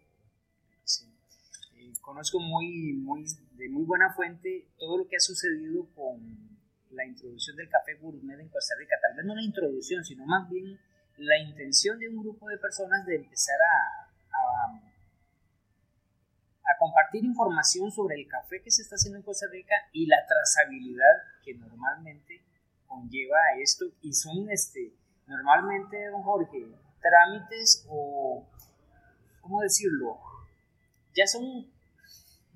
Conozco 2.07 2.39
muy, 2.39 2.93
muy, 2.93 3.25
de 3.57 3.67
muy 3.67 3.83
buena 3.83 4.13
fuente 4.13 4.69
todo 4.79 4.97
lo 4.97 5.09
que 5.09 5.17
ha 5.17 5.19
sucedido 5.19 5.85
con 5.93 6.17
la 6.91 7.05
introducción 7.05 7.57
del 7.57 7.67
café 7.67 7.95
gourmet 7.95 8.39
en 8.39 8.47
Costa 8.47 8.75
Rica. 8.79 8.95
Tal 9.01 9.17
vez 9.17 9.25
no 9.25 9.35
la 9.35 9.43
introducción, 9.43 10.05
sino 10.05 10.25
más 10.25 10.49
bien 10.49 10.79
la 11.17 11.37
intención 11.37 11.99
de 11.99 12.07
un 12.07 12.23
grupo 12.23 12.47
de 12.47 12.59
personas 12.59 13.05
de 13.05 13.17
empezar 13.17 13.57
a, 13.59 14.05
a 14.07 14.81
a 16.63 16.77
compartir 16.77 17.25
información 17.25 17.91
sobre 17.91 18.15
el 18.15 18.27
café 18.29 18.61
que 18.61 18.71
se 18.71 18.83
está 18.83 18.95
haciendo 18.95 19.17
en 19.17 19.23
Costa 19.23 19.47
Rica 19.51 19.75
y 19.91 20.05
la 20.05 20.25
trazabilidad 20.25 21.15
que 21.43 21.55
normalmente 21.55 22.41
conlleva 22.85 23.37
esto 23.61 23.85
y 24.01 24.13
son 24.13 24.49
este 24.49 24.93
normalmente 25.27 26.07
don 26.07 26.23
Jorge 26.23 26.67
trámites 27.01 27.85
o 27.89 28.47
cómo 29.41 29.61
decirlo 29.61 30.19
ya 31.13 31.27
son 31.27 31.76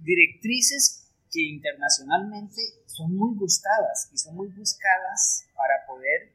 directrices 0.01 1.09
que 1.31 1.41
internacionalmente 1.41 2.61
son 2.87 3.15
muy 3.15 3.35
gustadas 3.35 4.09
y 4.13 4.17
son 4.17 4.35
muy 4.35 4.49
buscadas 4.49 5.45
para 5.55 5.85
poder 5.87 6.33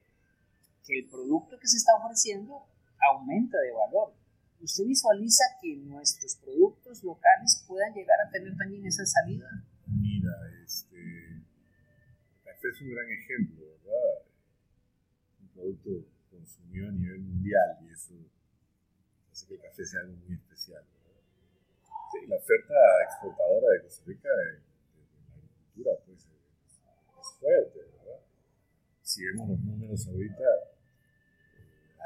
que 0.84 1.00
el 1.00 1.08
producto 1.08 1.58
que 1.58 1.68
se 1.68 1.76
está 1.76 1.92
ofreciendo 1.96 2.66
aumente 2.98 3.56
de 3.58 3.72
valor 3.72 4.14
¿usted 4.60 4.84
visualiza 4.84 5.44
que 5.60 5.76
nuestros 5.76 6.36
productos 6.36 7.02
locales 7.04 7.64
puedan 7.66 7.92
llegar 7.94 8.18
a 8.26 8.30
tener 8.30 8.56
también 8.56 8.86
esa 8.86 9.04
salida? 9.04 9.48
Mira, 9.86 10.32
este, 10.64 11.42
café 12.44 12.68
es 12.68 12.80
un 12.80 12.90
gran 12.90 13.06
ejemplo, 13.10 13.64
¿verdad? 13.64 14.26
Un 15.40 15.48
producto 15.48 15.90
consumido 16.30 16.88
a 16.88 16.92
nivel 16.92 17.20
mundial 17.20 17.78
y 17.82 17.92
eso 17.92 18.14
hace 19.30 19.46
que 19.46 19.54
el 19.54 19.60
café 19.60 19.84
sea 19.84 20.00
algo 20.00 20.16
muy 20.16 20.34
especial. 20.34 20.84
Sí, 22.12 22.26
la 22.28 22.36
oferta 22.36 22.74
exportadora 23.04 23.66
de 23.72 23.82
Costa 23.82 24.04
Rica 24.06 24.28
de, 24.28 25.82
la 25.82 25.92
agricultura 25.92 25.92
pues, 26.06 26.18
es 26.22 27.40
fuerte, 27.40 27.78
¿verdad? 27.80 28.20
Si 29.02 29.24
vemos 29.24 29.48
los 29.48 29.60
números 29.60 30.06
ahorita, 30.06 30.44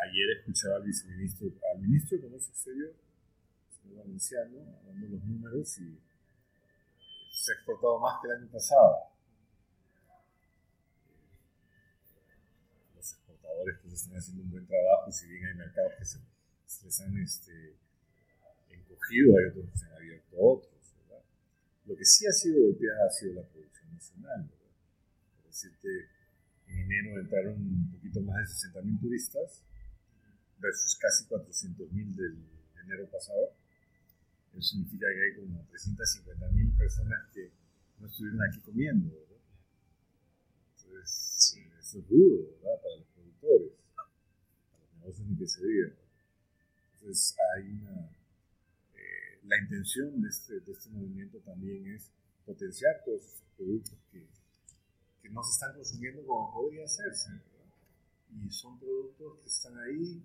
ayer 0.06 0.38
escuchaba 0.38 0.76
al 0.76 0.82
viceministro, 0.84 1.48
al 1.72 1.80
ministro 1.82 2.16
de 2.16 2.24
Comercio 2.24 2.50
Exterior, 2.50 2.94
señor 3.82 3.98
Valenciano, 3.98 4.58
dando 4.86 5.08
los 5.08 5.24
números 5.24 5.78
y 5.78 6.00
se 7.30 7.52
ha 7.52 7.54
exportado 7.56 7.98
más 8.00 8.20
que 8.20 8.28
el 8.28 8.36
año 8.38 8.50
pasado. 8.50 9.10
Los 12.96 13.12
exportadores 13.12 13.78
pues 13.82 13.94
están 13.94 14.16
haciendo 14.16 14.44
un 14.44 14.50
buen 14.50 14.66
trabajo, 14.66 15.12
si 15.12 15.28
bien 15.28 15.46
hay 15.46 15.54
mercados 15.54 15.92
que 15.98 16.04
se, 16.04 16.18
les 16.84 17.00
han 17.00 17.18
este, 17.18 17.76
encogido, 18.90 19.38
hay 19.38 19.44
otros 19.46 19.70
que 19.70 19.78
se 19.78 19.86
han 19.86 19.92
abierto 19.92 20.36
otros. 20.38 20.94
¿verdad? 21.02 21.22
Lo 21.86 21.96
que 21.96 22.04
sí 22.04 22.26
ha 22.26 22.32
sido 22.32 22.62
golpeada 22.62 23.06
ha 23.06 23.10
sido 23.10 23.34
la 23.34 23.42
producción 23.46 23.92
nacional. 23.92 24.40
¿verdad? 24.42 24.74
Por 25.36 25.46
decirte, 25.46 25.88
en 26.66 26.78
enero 26.78 27.20
entraron 27.20 27.54
un 27.54 27.90
poquito 27.92 28.20
más 28.22 28.36
de 28.48 28.80
60.000 28.80 29.00
turistas, 29.00 29.62
versus 30.60 30.96
casi 30.96 31.24
400.000 31.24 32.14
del 32.14 32.36
enero 32.84 33.08
pasado. 33.10 33.54
Eso 34.52 34.62
significa 34.62 35.06
que 35.06 35.24
hay 35.24 35.34
como 35.40 35.64
350.000 35.70 36.76
personas 36.76 37.18
que 37.32 37.50
no 37.98 38.06
estuvieron 38.06 38.42
aquí 38.42 38.60
comiendo, 38.60 39.14
¿verdad? 39.14 39.36
Entonces, 40.76 41.58
eso 41.78 41.98
es 41.98 42.08
duro, 42.08 42.50
¿verdad? 42.56 42.82
Para 42.82 42.96
los 42.96 43.06
productores, 43.14 43.72
para 43.94 44.84
los 44.84 44.94
negocios 44.96 45.28
ni 45.28 45.36
que 45.36 45.46
se 45.46 45.66
diga. 45.66 45.88
Entonces, 46.94 47.36
hay 47.54 47.70
una... 47.70 48.19
La 49.50 49.58
intención 49.58 50.22
de 50.22 50.28
este, 50.28 50.60
de 50.60 50.70
este 50.70 50.90
movimiento 50.90 51.40
también 51.40 51.84
es 51.92 52.12
potenciar 52.46 53.02
todos 53.04 53.20
esos 53.20 53.42
productos 53.56 53.98
que, 54.12 54.24
que 55.20 55.28
no 55.28 55.42
se 55.42 55.50
están 55.50 55.74
consumiendo 55.74 56.24
como 56.24 56.52
podría 56.52 56.84
hacerse. 56.84 57.30
Y 58.30 58.48
son 58.48 58.78
productos 58.78 59.40
que 59.40 59.48
están 59.48 59.76
ahí 59.80 60.22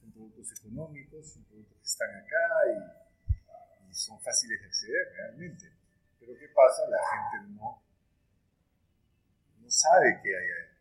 son 0.00 0.10
productos 0.10 0.58
económicos, 0.58 1.32
son 1.34 1.44
productos 1.44 1.78
que 1.78 1.86
están 1.86 2.10
acá 2.16 2.46
y, 2.66 3.90
y 3.90 3.94
son 3.94 4.20
fáciles 4.20 4.60
de 4.60 4.66
acceder 4.66 5.06
realmente. 5.18 5.72
Pero 6.18 6.36
¿qué 6.36 6.48
pasa? 6.48 6.82
La 6.90 6.98
gente 6.98 7.54
no, 7.54 7.80
no 9.62 9.70
sabe 9.70 10.18
qué 10.20 10.30
hay 10.36 10.50
ahí. 10.50 10.76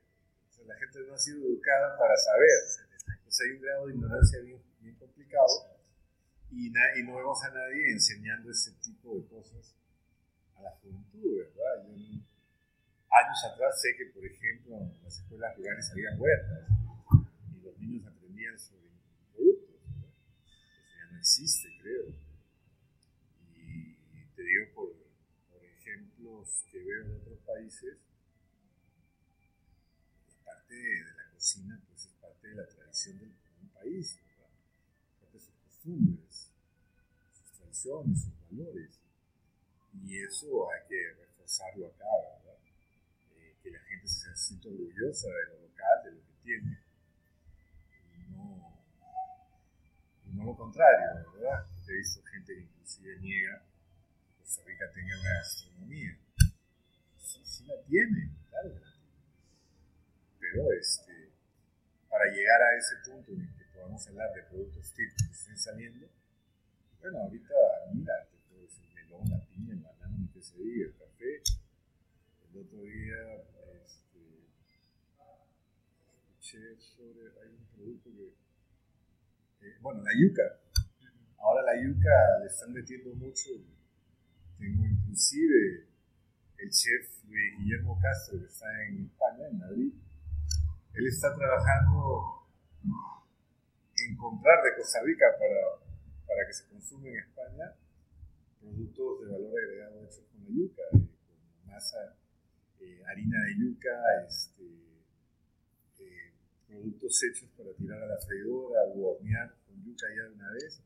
O 0.49 0.51
sea, 0.51 0.65
la 0.65 0.75
gente 0.79 0.97
no 1.07 1.13
ha 1.13 1.19
sido 1.19 1.45
educada 1.45 1.95
para 1.95 2.17
saber. 2.17 2.89
Entonces 3.19 3.45
hay 3.45 3.55
un 3.55 3.61
grado 3.61 3.85
de 3.85 3.93
ignorancia 3.93 4.39
bien, 4.39 4.63
bien 4.81 4.95
complicado 4.95 5.73
y, 6.55 6.69
no 7.03 7.15
vemos 7.15 7.43
a 7.43 7.49
nadie 7.49 7.91
enseñando 7.91 8.51
ese 8.51 8.71
tipo 8.83 9.15
de 9.15 9.25
cosas 9.27 9.75
a 10.55 10.61
la 10.61 10.71
juventud, 10.71 11.37
¿verdad? 11.37 11.87
Yo, 11.87 11.93
años 11.95 13.45
atrás 13.51 13.81
sé 13.81 13.95
que, 13.97 14.05
por 14.13 14.25
ejemplo, 14.25 14.91
las 15.03 15.19
escuelas 15.19 15.55
rurales 15.57 15.91
había 15.91 16.15
huertas 16.17 16.69
y 17.55 17.61
los 17.61 17.77
niños 17.79 18.07
aprendían 18.07 18.57
sobre 18.59 18.83
existe, 21.23 21.69
creo. 21.81 22.13
Y 23.55 23.95
te 24.35 24.43
digo 24.43 24.65
por, 24.75 24.93
por 25.49 25.63
ejemplos 25.63 26.65
que 26.69 26.79
veo 26.79 27.05
en 27.05 27.11
otros 27.21 27.39
países, 27.47 27.97
la 30.27 30.43
parte 30.43 30.75
de, 30.75 30.99
la 31.15 31.31
cocina 31.33 31.81
visión 32.93 33.19
del, 33.19 33.35
país, 33.73 34.19
de 35.31 35.39
sus 35.39 35.55
costumbres, 35.63 36.32
tradiciones, 37.83 38.23
sus 38.23 38.33
valores. 38.49 38.99
Y 40.03 40.23
eso 40.23 40.71
hay 40.71 40.87
que 40.87 41.13
reforzarlo 41.19 41.87
acá. 41.87 42.05
Eh, 43.37 43.55
que 43.61 43.71
la 43.71 43.79
gente 43.79 44.07
se 44.07 44.35
sienta 44.35 44.69
orgullosa 44.69 45.27
de 45.27 45.45
lo 45.53 45.67
local, 45.67 46.03
de 46.05 46.11
lo 46.11 46.21
que 46.21 46.33
tiene, 46.43 46.79
y 50.25 50.35
no, 50.35 50.45
lo 50.45 50.55
contrario. 50.55 51.25
He 51.87 51.93
visto 51.97 52.23
gente 52.23 52.55
que 52.55 52.61
inclusive 52.61 53.19
niega 53.19 53.61
que 54.25 54.33
Costa 54.39 54.63
Rica 54.65 54.91
tenga 54.93 55.19
una 55.19 55.33
gastronomía. 55.35 56.17
Sí, 57.19 57.41
sí 57.43 57.65
la 57.65 57.75
tiene, 57.83 58.31
claro 58.49 58.73
que 58.73 58.79
la 58.79 58.91
tiene. 58.93 59.11
Pero 60.39 60.71
este, 60.73 61.29
para 62.09 62.25
llegar 62.31 62.61
a 62.61 62.77
ese 62.77 62.95
punto 63.05 63.31
en 63.33 63.41
el 63.41 63.53
que 63.55 63.65
podamos 63.73 64.07
hablar 64.07 64.33
de 64.33 64.43
productos 64.43 64.93
típicos 64.93 65.27
que 65.27 65.33
estén 65.33 65.57
saliendo, 65.57 66.07
bueno, 67.03 67.19
ahorita, 67.19 67.53
mira, 67.93 68.13
te 68.31 68.37
puedo 68.47 68.61
decir 68.61 68.85
melón, 68.95 69.29
la 69.29 69.45
piña, 69.45 69.73
el 69.73 69.79
banano, 69.79 70.19
ni 70.19 70.27
qué 70.29 70.41
se 70.41 70.57
diga, 70.57 70.85
el 70.85 70.95
café. 70.95 71.43
El 72.49 72.59
otro 72.59 72.81
día, 72.81 73.43
este, 73.75 74.47
escuché 76.15 76.79
sobre, 76.79 77.27
hay 77.43 77.59
un 77.59 77.65
producto 77.75 78.09
que, 78.09 79.67
eh, 79.67 79.75
bueno, 79.81 80.01
la 80.01 80.11
yuca. 80.15 80.43
Ahora 81.39 81.61
la 81.63 81.83
yuca 81.83 82.39
le 82.39 82.45
están 82.45 82.71
metiendo 82.71 83.13
mucho. 83.15 83.49
Tengo 84.57 84.85
inclusive 84.85 85.89
el 86.59 86.69
chef 86.69 87.25
Guillermo 87.27 87.99
Castro, 88.01 88.39
que 88.39 88.45
está 88.45 88.65
en 88.87 89.07
España, 89.07 89.47
en 89.49 89.57
Madrid. 89.57 89.93
Él 90.93 91.07
está 91.07 91.35
trabajando 91.35 92.47
en 93.97 94.15
comprar 94.15 94.63
de 94.63 94.75
Costa 94.77 95.01
Rica 95.03 95.25
para, 95.37 95.82
para 96.33 96.47
que 96.47 96.53
se 96.53 96.67
consuma 96.67 97.09
en 97.09 97.19
España 97.19 97.75
productos 98.59 99.21
de 99.21 99.31
valor 99.31 99.53
agregado 99.59 100.03
hechos 100.03 100.25
con 100.31 100.43
la 100.43 100.49
yuca, 100.49 100.81
eh, 100.93 101.07
con 101.61 101.67
masa, 101.67 102.17
eh, 102.79 103.03
harina 103.05 103.37
de 103.43 103.55
yuca, 103.59 104.01
este, 104.25 104.63
eh, 105.99 106.33
productos 106.67 107.23
hechos 107.23 107.49
para 107.55 107.73
tirar 107.73 108.01
a 108.01 108.07
la 108.07 108.17
freidora 108.17 108.81
o 108.95 109.15
hornear 109.15 109.53
con 109.67 109.83
yuca 109.83 110.07
ya 110.15 110.23
de 110.23 110.33
una 110.33 110.51
vez 110.53 110.81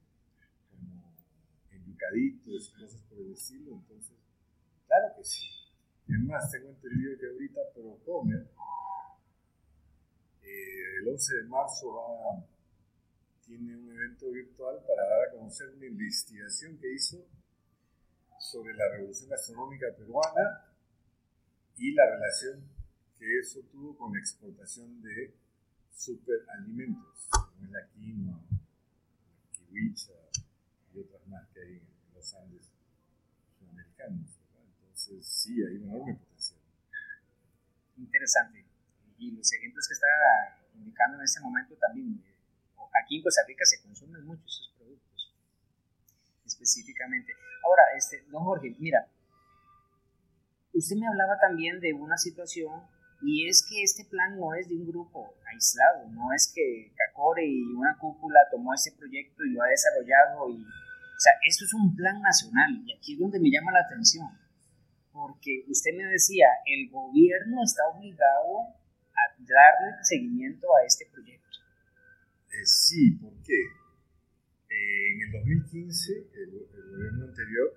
yucaditos, 1.87 2.73
cosas 2.77 3.01
por 3.09 3.19
el 3.19 3.31
estilo. 3.31 3.73
Entonces, 3.73 4.17
claro 4.87 5.15
que 5.15 5.23
sí. 5.23 5.47
Es 6.07 6.19
más, 6.19 6.51
tengo 6.51 6.69
entendido 6.69 7.17
que 7.17 7.27
ahorita 7.27 7.61
ProComer, 7.73 8.47
eh, 10.43 10.97
el 11.01 11.07
11 11.07 11.35
de 11.35 11.43
marzo 11.43 11.93
va, 11.93 12.45
tiene 13.47 13.77
un 13.77 13.89
evento 13.89 14.29
virtual 14.29 14.83
para 14.85 15.07
dar 15.07 15.27
a 15.27 15.31
conocer 15.31 15.69
una 15.69 15.85
investigación 15.85 16.77
que 16.77 16.93
hizo 16.93 17.25
sobre 18.39 18.73
la 18.75 18.89
revolución 18.89 19.29
gastronómica 19.29 19.87
peruana 19.97 20.65
y 21.77 21.93
la 21.93 22.05
relación 22.11 22.69
que 23.17 23.39
eso 23.39 23.61
tuvo 23.71 23.97
con 23.97 24.13
la 24.13 24.19
exportación 24.19 25.01
de 25.01 25.33
superalimentos, 25.95 27.27
como 27.31 27.71
la 27.71 27.87
quinoa, 27.87 28.39
la 28.51 29.51
kiwicha, 29.51 30.13
otras 30.93 31.27
más 31.27 31.47
que 31.49 31.61
hay 31.61 31.75
en 31.77 32.13
los 32.13 32.33
Andes 32.35 32.69
sudamericanos. 33.57 34.39
Entonces, 34.55 35.25
sí, 35.25 35.63
hay 35.63 35.77
un 35.77 35.89
enorme 35.89 36.15
potencial. 36.15 36.59
Interesante. 37.97 38.65
Y 39.17 39.31
los 39.31 39.51
ejemplos 39.53 39.87
que 39.87 39.93
está 39.93 40.07
indicando 40.75 41.17
en 41.17 41.23
este 41.23 41.39
momento 41.41 41.75
también, 41.75 42.23
eh, 42.25 42.36
aquí 43.01 43.17
en 43.17 43.23
Costa 43.23 43.41
Rica 43.47 43.65
se 43.65 43.81
consumen 43.81 44.25
mucho 44.25 44.43
esos 44.45 44.73
productos, 44.77 45.33
específicamente. 46.45 47.33
Ahora, 47.63 47.83
este, 47.95 48.23
don 48.29 48.43
Jorge, 48.43 48.75
mira, 48.79 49.07
usted 50.73 50.95
me 50.95 51.07
hablaba 51.07 51.39
también 51.39 51.79
de 51.79 51.93
una 51.93 52.17
situación 52.17 52.83
y 53.21 53.47
es 53.47 53.65
que 53.67 53.81
este 53.81 54.05
plan 54.05 54.37
no 54.37 54.53
es 54.53 54.69
de 54.69 54.75
un 54.75 54.87
grupo 54.87 55.33
aislado, 55.51 56.07
no 56.09 56.31
es 56.33 56.51
que 56.53 56.93
Cacore 56.95 57.45
y 57.45 57.63
una 57.73 57.97
cúpula 57.97 58.39
tomó 58.51 58.73
este 58.73 58.91
proyecto 58.91 59.43
y 59.43 59.53
lo 59.53 59.63
ha 59.63 59.67
desarrollado 59.67 60.49
y 60.49 60.63
o 61.17 61.19
sea, 61.19 61.33
esto 61.47 61.65
es 61.65 61.73
un 61.73 61.95
plan 61.95 62.21
nacional 62.21 62.77
y 62.85 62.93
aquí 62.93 63.13
es 63.13 63.19
donde 63.19 63.39
me 63.39 63.49
llama 63.49 63.71
la 63.71 63.79
atención, 63.79 64.29
porque 65.11 65.65
usted 65.67 65.97
me 65.97 66.05
decía, 66.05 66.45
el 66.67 66.91
gobierno 66.91 67.63
está 67.63 67.81
obligado 67.89 68.69
a 69.17 69.23
darle 69.39 69.97
seguimiento 70.03 70.67
a 70.75 70.85
este 70.85 71.07
proyecto. 71.11 71.36
Eh, 72.57 72.65
sí, 72.65 73.11
¿por 73.21 73.33
qué? 73.43 73.53
Eh, 73.53 75.13
en 75.13 75.21
el 75.21 75.31
2015, 75.31 76.11
el, 76.33 76.67
gobierno 76.89 77.25
anterior 77.25 77.69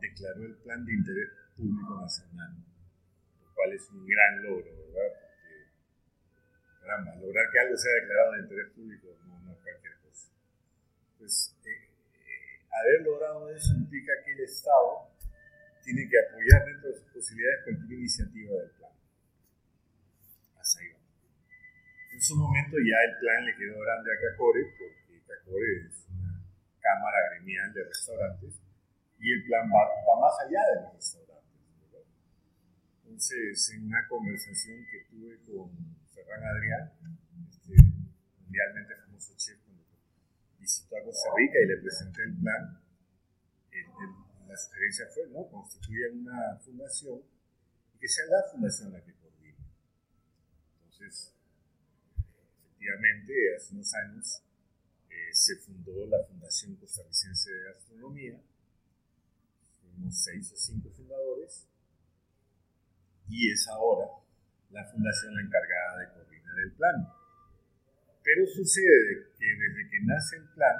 declaró 0.00 0.42
el 0.42 0.56
Plan 0.56 0.84
de 0.84 0.94
Interés 0.94 1.30
Público 1.56 2.00
Nacional, 2.00 2.56
lo 3.40 3.54
cual 3.54 3.72
es 3.72 3.88
un 3.90 4.04
gran 4.04 4.42
logro, 4.42 4.66
¿verdad? 4.66 5.14
Porque, 5.22 5.54
caramba, 6.80 7.14
lograr 7.22 7.46
que 7.52 7.58
algo 7.60 7.76
sea 7.76 7.94
declarado 8.00 8.32
de 8.32 8.40
interés 8.40 8.68
público 8.74 9.06
no, 9.26 9.52
es 9.52 9.58
cualquier 9.62 9.94
cosa. 10.02 10.28
Pues 11.18 11.54
haber 12.72 13.02
logrado 13.02 13.48
eso 13.54 13.74
implica 13.74 14.12
que 14.24 14.32
el 14.32 14.40
Estado 14.40 15.08
tiene 15.84 16.08
que 16.08 16.18
apoyar 16.18 16.66
dentro 16.66 16.90
de 16.90 16.98
sus 16.98 17.12
posibilidades 17.12 17.62
cualquier 17.62 17.92
iniciativa 18.00 18.54
del 18.56 18.70
plan. 18.72 18.92
Hasta 20.58 20.80
ahí 20.80 20.96
En 22.16 22.22
su 22.22 22.34
momento 22.34 22.78
ya 22.80 22.96
el 23.12 23.18
plan 23.20 23.44
le 23.44 23.54
quedó 23.54 23.76
grande 23.78 24.08
a 24.08 24.16
Cacore, 24.16 24.72
porque 24.80 25.20
Cacore 25.28 25.84
es 25.84 26.08
una 26.08 26.40
cámara 26.80 27.18
gremial 27.28 27.74
de 27.74 27.84
restaurantes, 27.84 28.54
y 29.20 29.32
el 29.34 29.44
plan 29.44 29.68
va, 29.68 29.84
más 30.16 30.32
allá 30.40 30.64
de 30.64 30.80
los 30.80 30.94
restaurantes. 30.96 31.60
Entonces, 33.04 33.70
en 33.76 33.84
una 33.84 34.08
conversación 34.08 34.80
que 34.90 35.04
tuve 35.12 35.36
con 35.44 35.68
Ferran 36.08 36.42
Adrián, 36.42 36.90
este 37.52 37.76
mundialmente 38.40 38.96
famoso 38.96 39.36
chef 39.36 39.60
visitó 40.58 40.96
a 40.96 41.04
Costa 41.04 41.28
Rica 41.36 41.58
y 41.60 41.66
le 41.66 41.76
presenté 41.76 42.22
el 42.24 42.34
plan, 42.40 42.80
la 44.48 44.56
sugerencia 44.56 45.04
fue, 45.12 45.28
¿no? 45.28 45.46
Constituir 45.50 46.12
una 46.12 46.56
fundación 46.64 47.20
que 48.00 48.08
sea 48.08 48.24
la 48.24 48.50
fundación 48.50 48.90
la 48.94 49.04
que 49.04 49.12
coordine. 49.12 49.58
Entonces, 50.80 51.35
efectivamente, 52.86 53.56
hace 53.56 53.74
unos 53.74 53.94
años 53.94 54.42
eh, 55.10 55.32
se 55.32 55.56
fundó 55.56 56.06
la 56.06 56.24
Fundación 56.24 56.76
Costarricense 56.76 57.50
de 57.50 57.64
Gastronomía. 57.64 58.40
Fuimos 59.80 60.22
seis 60.22 60.52
o 60.52 60.56
cinco 60.56 60.90
fundadores 60.90 61.66
y 63.28 63.50
es 63.50 63.66
ahora 63.68 64.06
la 64.70 64.84
fundación 64.84 65.34
la 65.34 65.42
encargada 65.42 66.00
de 66.00 66.12
coordinar 66.12 66.58
el 66.60 66.72
plan. 66.72 67.08
Pero 68.22 68.46
sucede 68.46 69.32
que 69.38 69.46
desde 69.46 69.90
que 69.90 70.00
nace 70.04 70.36
el 70.36 70.48
plan, 70.50 70.76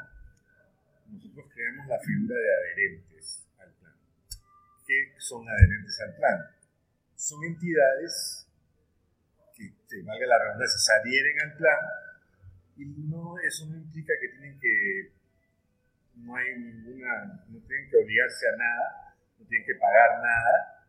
nosotros 1.11 1.47
creamos 1.53 1.87
la 1.89 1.99
figura 2.01 2.37
de 2.37 2.55
adherentes 2.55 3.47
al 3.59 3.73
plan. 3.75 3.95
¿Qué 4.87 5.15
son 5.19 5.49
adherentes 5.49 6.01
al 6.01 6.17
plan? 6.17 6.39
Son 7.17 7.43
entidades 7.45 8.46
se 9.97 10.03
valga 10.03 10.27
la 10.27 10.39
redundancia, 10.39 10.79
se 10.79 10.93
adhieren 10.93 11.41
al 11.41 11.57
plan 11.57 11.79
y 12.77 12.85
no, 13.09 13.39
eso 13.39 13.67
no 13.67 13.77
implica 13.77 14.13
que 14.21 14.29
tienen 14.29 14.59
que, 14.61 15.13
no 16.17 16.37
hay 16.37 16.59
ninguna, 16.59 17.45
no 17.49 17.59
tienen 17.67 17.91
que 17.91 17.97
obligarse 17.97 18.49
a 18.49 18.57
nada, 18.57 19.17
no 19.39 19.47
tienen 19.47 19.67
que 19.67 19.75
pagar 19.77 20.21
nada. 20.21 20.89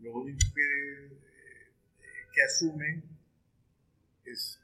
Lo 0.00 0.14
único 0.14 0.38
que, 0.54 1.06
eh, 1.06 2.26
que 2.32 2.42
asumen 2.42 3.04
es 4.24 4.58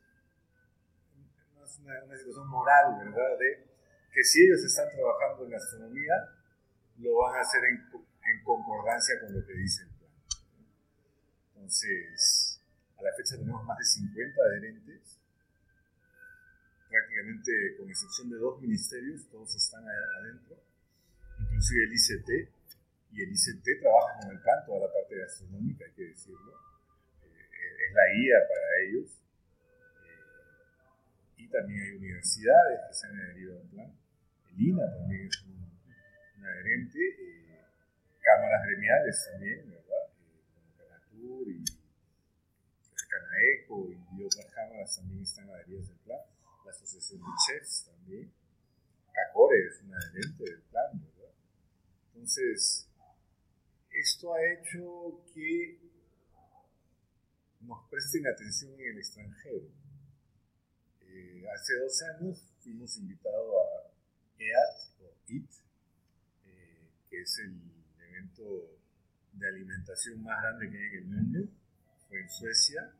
una, 1.82 2.16
situación 2.16 2.48
moral, 2.48 2.96
¿verdad? 2.98 3.38
De 3.38 3.66
que 4.12 4.24
si 4.24 4.44
ellos 4.44 4.64
están 4.64 4.88
trabajando 4.90 5.44
en 5.44 5.50
gastronomía, 5.50 6.14
lo 6.98 7.18
van 7.18 7.36
a 7.36 7.40
hacer 7.42 7.62
en, 7.64 7.74
en 7.74 8.44
concordancia 8.44 9.20
con 9.20 9.34
lo 9.34 9.46
que 9.46 9.52
dice 9.52 9.82
el 9.82 9.90
plan. 9.90 10.10
Entonces, 11.54 12.45
a 12.98 13.02
la 13.02 13.12
fecha 13.12 13.36
tenemos 13.36 13.64
más 13.64 13.78
de 13.78 13.84
50 13.84 14.42
adherentes, 14.42 15.20
prácticamente 16.88 17.76
con 17.78 17.88
excepción 17.88 18.30
de 18.30 18.38
dos 18.38 18.60
ministerios, 18.60 19.28
todos 19.30 19.54
están 19.54 19.84
adentro, 20.20 20.56
inclusive 21.40 21.84
el 21.84 21.92
ICT, 21.92 22.30
y 23.12 23.22
el 23.22 23.30
ICT 23.30 23.80
trabaja 23.80 24.20
con 24.20 24.30
el 24.30 24.40
plan, 24.40 24.64
toda 24.66 24.86
la 24.86 24.92
parte 24.92 25.16
gastronómica, 25.16 25.84
hay 25.84 25.92
que 25.92 26.04
decirlo, 26.04 26.52
eh, 27.22 27.86
es 27.88 27.94
la 27.94 28.06
guía 28.14 28.36
para 28.48 28.66
ellos, 28.84 29.26
y 31.36 31.48
también 31.48 31.82
hay 31.82 31.90
universidades 31.92 32.80
que 32.88 32.94
se 32.94 33.06
han 33.06 33.20
adherido 33.20 33.60
al 33.60 33.68
plan. 33.68 33.92
El 34.50 34.68
INA 34.68 34.90
también 34.90 35.26
es 35.26 35.42
un, 35.42 35.66
adherente, 36.44 36.98
eh, 36.98 37.64
cámaras 38.22 38.66
gremiales 38.66 39.28
también, 39.30 39.70
¿verdad? 39.70 40.06
Eh, 40.22 40.44
como 40.54 40.76
Canatur 40.76 41.48
y 41.48 41.64
AECO 43.36 43.90
y 44.16 44.24
otras 44.24 44.46
cámaras 44.52 44.96
también 44.96 45.22
están 45.22 45.48
adheridas 45.50 45.90
al 45.90 45.96
plan, 45.96 46.20
la 46.64 46.70
Asociación 46.70 47.20
de 47.20 47.26
Chefs 47.46 47.84
también, 47.84 48.32
CACORE 49.12 49.66
es 49.66 49.82
un 49.82 49.94
adherente 49.94 50.44
del 50.44 50.62
plan, 50.62 51.00
¿verdad? 51.00 51.32
Entonces, 52.12 52.88
esto 53.90 54.34
ha 54.34 54.52
hecho 54.52 55.24
que 55.32 55.78
nos 57.60 57.88
presten 57.88 58.26
atención 58.26 58.74
en 58.74 58.92
el 58.92 58.98
extranjero. 58.98 59.68
Eh, 61.00 61.44
hace 61.54 61.78
dos 61.78 62.02
años 62.02 62.44
fuimos 62.62 62.96
invitados 62.98 63.54
a 63.54 64.42
EAT, 64.42 65.00
o 65.00 65.14
IT, 65.28 65.50
eh, 66.44 66.90
que 67.08 67.22
es 67.22 67.38
el 67.38 67.58
evento 68.10 68.78
de 69.32 69.48
alimentación 69.48 70.22
más 70.22 70.42
grande 70.42 70.70
que 70.70 70.76
hay 70.76 70.86
en 70.86 70.94
el 70.94 71.04
mundo, 71.04 71.48
fue 72.08 72.20
en 72.20 72.30
Suecia, 72.30 72.92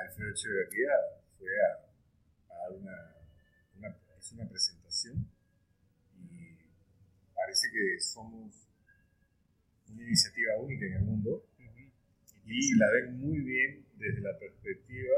Alfredo 0.00 0.30
Echeverría 0.30 0.92
fue 1.38 1.48
a, 1.60 2.54
dar 2.54 2.72
una, 2.72 3.16
una 3.76 4.48
presentación 4.48 5.26
y 6.14 6.58
parece 7.34 7.68
que 7.72 8.00
somos 8.00 8.68
una 9.88 10.02
iniciativa 10.02 10.56
única 10.58 10.86
en 10.86 10.92
el 10.94 11.02
mundo 11.02 11.44
y 12.50 12.76
la 12.76 12.86
ven 12.90 13.20
muy 13.20 13.38
bien 13.40 13.86
desde 13.96 14.20
la 14.20 14.36
perspectiva 14.38 15.14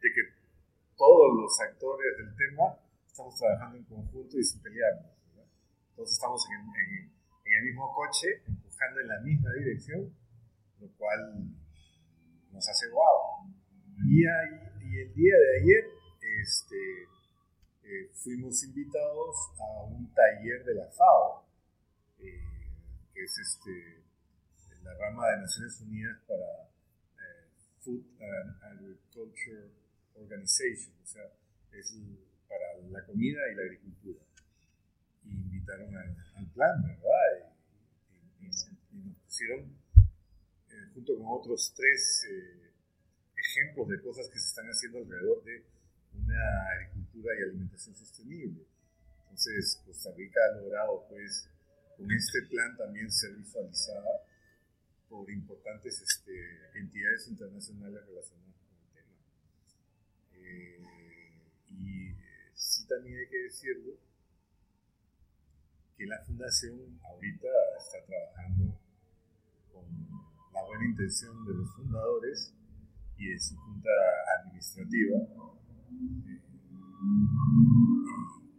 de 0.00 0.08
que 0.08 0.22
todos 0.96 1.28
los 1.36 1.60
actores 1.60 2.16
del 2.16 2.34
tema 2.34 2.78
estamos 3.06 3.36
trabajando 3.38 3.76
en 3.76 3.84
conjunto 3.84 4.38
y 4.38 4.44
sin 4.44 4.62
pelearnos. 4.62 5.12
Entonces 5.90 6.14
estamos 6.14 6.42
en, 6.48 7.12
en, 7.44 7.58
el 7.58 7.64
mismo 7.64 7.92
coche, 7.94 8.42
empujando 8.46 9.00
en 9.00 9.08
la 9.08 9.20
misma 9.20 9.52
dirección, 9.52 10.14
lo 10.80 10.88
cual 10.96 11.52
nos 12.50 12.68
hace 12.68 12.88
guau. 12.88 13.41
Y, 14.04 14.22
y 14.22 14.98
el 15.00 15.14
día 15.14 15.34
de 15.36 15.60
ayer 15.60 15.84
este, 16.42 17.02
eh, 17.84 18.10
fuimos 18.14 18.62
invitados 18.64 19.36
a 19.58 19.84
un 19.84 20.12
taller 20.12 20.64
de 20.64 20.74
la 20.74 20.90
FAO, 20.90 21.46
eh, 22.18 22.40
que 23.14 23.22
es 23.22 23.38
este, 23.38 24.02
la 24.82 24.94
rama 24.94 25.28
de 25.30 25.36
Naciones 25.42 25.80
Unidas 25.82 26.18
para 26.26 26.68
eh, 27.18 27.48
Food 27.80 28.04
and 28.20 28.62
Agriculture 28.64 29.70
Organization, 30.14 30.94
o 31.02 31.06
sea, 31.06 31.22
es 31.72 31.94
para 32.48 32.80
la 32.90 33.04
comida 33.06 33.40
y 33.50 33.54
la 33.54 33.62
agricultura. 33.62 34.20
Y 35.24 35.30
invitaron 35.30 35.96
al, 35.96 36.50
plan, 36.52 36.82
¿verdad? 36.82 37.54
Y, 38.40 38.46
nos 38.46 38.68
pusieron, 39.24 39.60
eh, 40.68 40.90
junto 40.92 41.16
con 41.16 41.26
otros 41.28 41.72
tres 41.74 42.26
eh, 42.30 42.61
ejemplos 43.52 43.88
de 43.88 44.00
cosas 44.00 44.28
que 44.28 44.38
se 44.38 44.48
están 44.48 44.66
haciendo 44.66 44.98
alrededor 44.98 45.44
de 45.44 45.64
una 46.14 46.68
agricultura 46.72 47.34
y 47.38 47.42
alimentación 47.42 47.94
sostenible. 47.94 48.64
Entonces, 49.24 49.80
Costa 49.86 50.10
Rica 50.16 50.40
ha 50.50 50.60
logrado, 50.60 51.06
pues, 51.08 51.48
con 51.96 52.10
este 52.10 52.42
plan 52.50 52.76
también 52.76 53.10
ser 53.10 53.34
visualizada 53.34 54.24
por 55.08 55.30
importantes 55.30 56.00
este, 56.00 56.32
entidades 56.78 57.28
internacionales 57.28 58.00
relacionadas 58.06 58.56
con 58.56 58.76
el 58.78 58.88
tema. 58.94 59.16
Eh, 60.34 60.78
y 61.68 62.14
sí 62.54 62.86
también 62.86 63.18
hay 63.18 63.28
que 63.28 63.42
decirlo 63.42 63.92
que 65.96 66.06
la 66.06 66.18
fundación 66.24 66.98
ahorita 67.04 67.48
está 67.78 68.04
trabajando 68.06 68.80
con 69.72 69.84
la 70.52 70.62
buena 70.64 70.86
intención 70.86 71.44
de 71.46 71.54
los 71.54 71.74
fundadores 71.74 72.54
y 73.22 73.28
de 73.28 73.38
su 73.38 73.56
junta 73.56 73.90
administrativa 74.82 75.18
eh, 75.22 76.42
y 76.52 78.04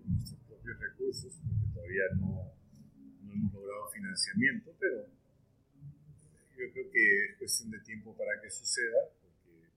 con 0.02 0.14
nuestros 0.14 0.40
propios 0.48 0.80
recursos, 0.80 1.34
porque 1.44 1.68
todavía 1.74 2.04
no, 2.20 2.54
no 3.24 3.34
hemos 3.34 3.54
logrado 3.54 3.90
financiamiento, 3.92 4.76
pero 4.80 5.08
yo 6.58 6.72
creo 6.72 6.92
que 6.92 7.26
es 7.26 7.38
cuestión 7.38 7.72
de 7.72 7.80
tiempo 7.80 8.16
para 8.16 8.42
que 8.42 8.50
suceda, 8.50 9.12
porque 9.22 9.70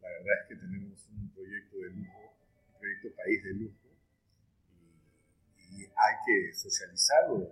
la 0.00 0.08
verdad 0.08 0.34
es 0.42 0.48
que 0.48 0.56
tenemos 0.56 1.08
un 1.10 1.30
proyecto 1.30 1.78
de 1.78 1.90
lujo, 1.90 2.36
un 2.72 2.78
proyecto 2.78 3.14
país 3.14 3.44
de 3.44 3.54
lujo, 3.54 3.78
y, 5.70 5.84
hay 5.84 6.16
que 6.26 6.54
socializarlo 6.54 7.50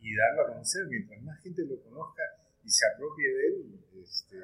y 0.00 0.16
darlo 0.16 0.42
a 0.42 0.52
conocer. 0.52 0.86
Mientras 0.88 1.22
más 1.22 1.40
gente 1.42 1.62
lo 1.66 1.82
conozca 1.82 2.22
y 2.64 2.70
se 2.70 2.86
apropie 2.86 3.28
de 3.28 3.46
él, 3.48 3.80
este, 4.02 4.36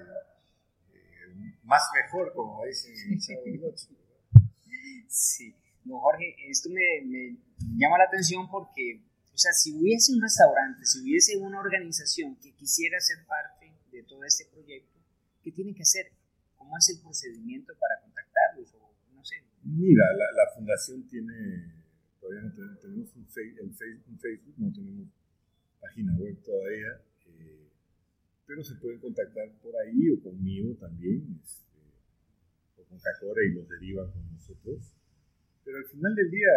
más 1.67 1.83
mejor, 1.95 2.33
como 2.35 2.63
Chavo 2.65 3.43
Sí, 5.09 5.55
no, 5.85 6.01
Jorge, 6.01 6.35
esto 6.49 6.69
me, 6.71 7.03
me 7.05 7.37
llama 7.77 7.99
la 7.99 8.05
atención 8.05 8.49
porque 8.51 9.03
o 9.37 9.39
sea, 9.39 9.53
si 9.53 9.77
hubiese 9.77 10.15
un 10.15 10.23
restaurante, 10.23 10.81
si 10.87 11.03
hubiese 11.03 11.37
una 11.37 11.61
organización 11.61 12.37
que 12.37 12.55
quisiera 12.55 12.99
ser 13.01 13.19
parte 13.27 13.71
de 13.93 14.03
todo 14.05 14.25
este 14.25 14.47
proyecto, 14.47 14.99
¿qué 15.43 15.53
tiene 15.53 15.75
que 15.75 15.83
hacer? 15.83 16.07
¿Cómo 16.57 16.73
es 16.79 16.89
el 16.89 17.03
procedimiento 17.03 17.75
para 17.79 18.01
contactarlos? 18.01 18.73
O, 18.81 18.91
no 19.13 19.23
sé. 19.23 19.37
Mira, 19.63 20.05
la, 20.15 20.55
fundación 20.55 21.07
tiene, 21.07 21.85
todavía 22.19 22.49
no 22.49 22.79
tenemos, 22.81 23.15
un, 23.15 23.27
Facebook, 23.29 24.55
no 24.57 24.73
tenemos 24.73 25.09
página 25.83 26.17
web 26.17 26.43
todavía, 26.43 26.99
pero 28.47 28.63
se 28.63 28.77
pueden 28.77 29.01
contactar 29.01 29.51
por 29.61 29.75
ahí 29.77 30.11
o 30.11 30.23
conmigo 30.23 30.75
también, 30.77 31.41
este, 31.43 31.81
o 32.77 32.85
con 32.85 32.99
Cacora 33.01 33.45
y 33.45 33.55
los 33.55 33.69
derivan 33.69 34.11
con 34.13 34.31
nosotros. 34.33 34.95
Pero 35.65 35.79
al 35.79 35.85
final 35.87 36.15
del 36.15 36.31
día, 36.31 36.49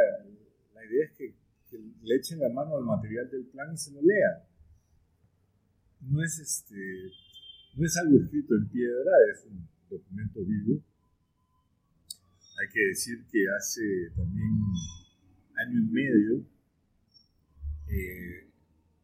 la 0.75 0.86
idea 0.86 1.06
es 1.06 1.12
que 1.13 1.36
le 1.78 2.15
echen 2.15 2.39
la 2.39 2.49
mano 2.49 2.78
al 2.78 2.84
material 2.84 3.30
del 3.30 3.45
plan 3.45 3.73
y 3.73 3.78
se 3.78 3.91
lo 3.91 4.02
lean. 4.02 4.43
No 6.02 6.23
es, 6.23 6.39
este, 6.39 7.12
no 7.75 7.86
es 7.86 7.97
algo 7.97 8.19
escrito 8.19 8.56
en 8.56 8.69
piedra, 8.69 9.12
es 9.34 9.45
un 9.45 9.67
documento 9.89 10.45
vivo. 10.45 10.82
Hay 12.62 12.69
que 12.71 12.86
decir 12.88 13.25
que 13.32 13.45
hace 13.58 13.82
también 14.15 14.52
año 15.56 15.80
y 15.80 15.91
medio 15.91 16.45
eh, 17.88 18.47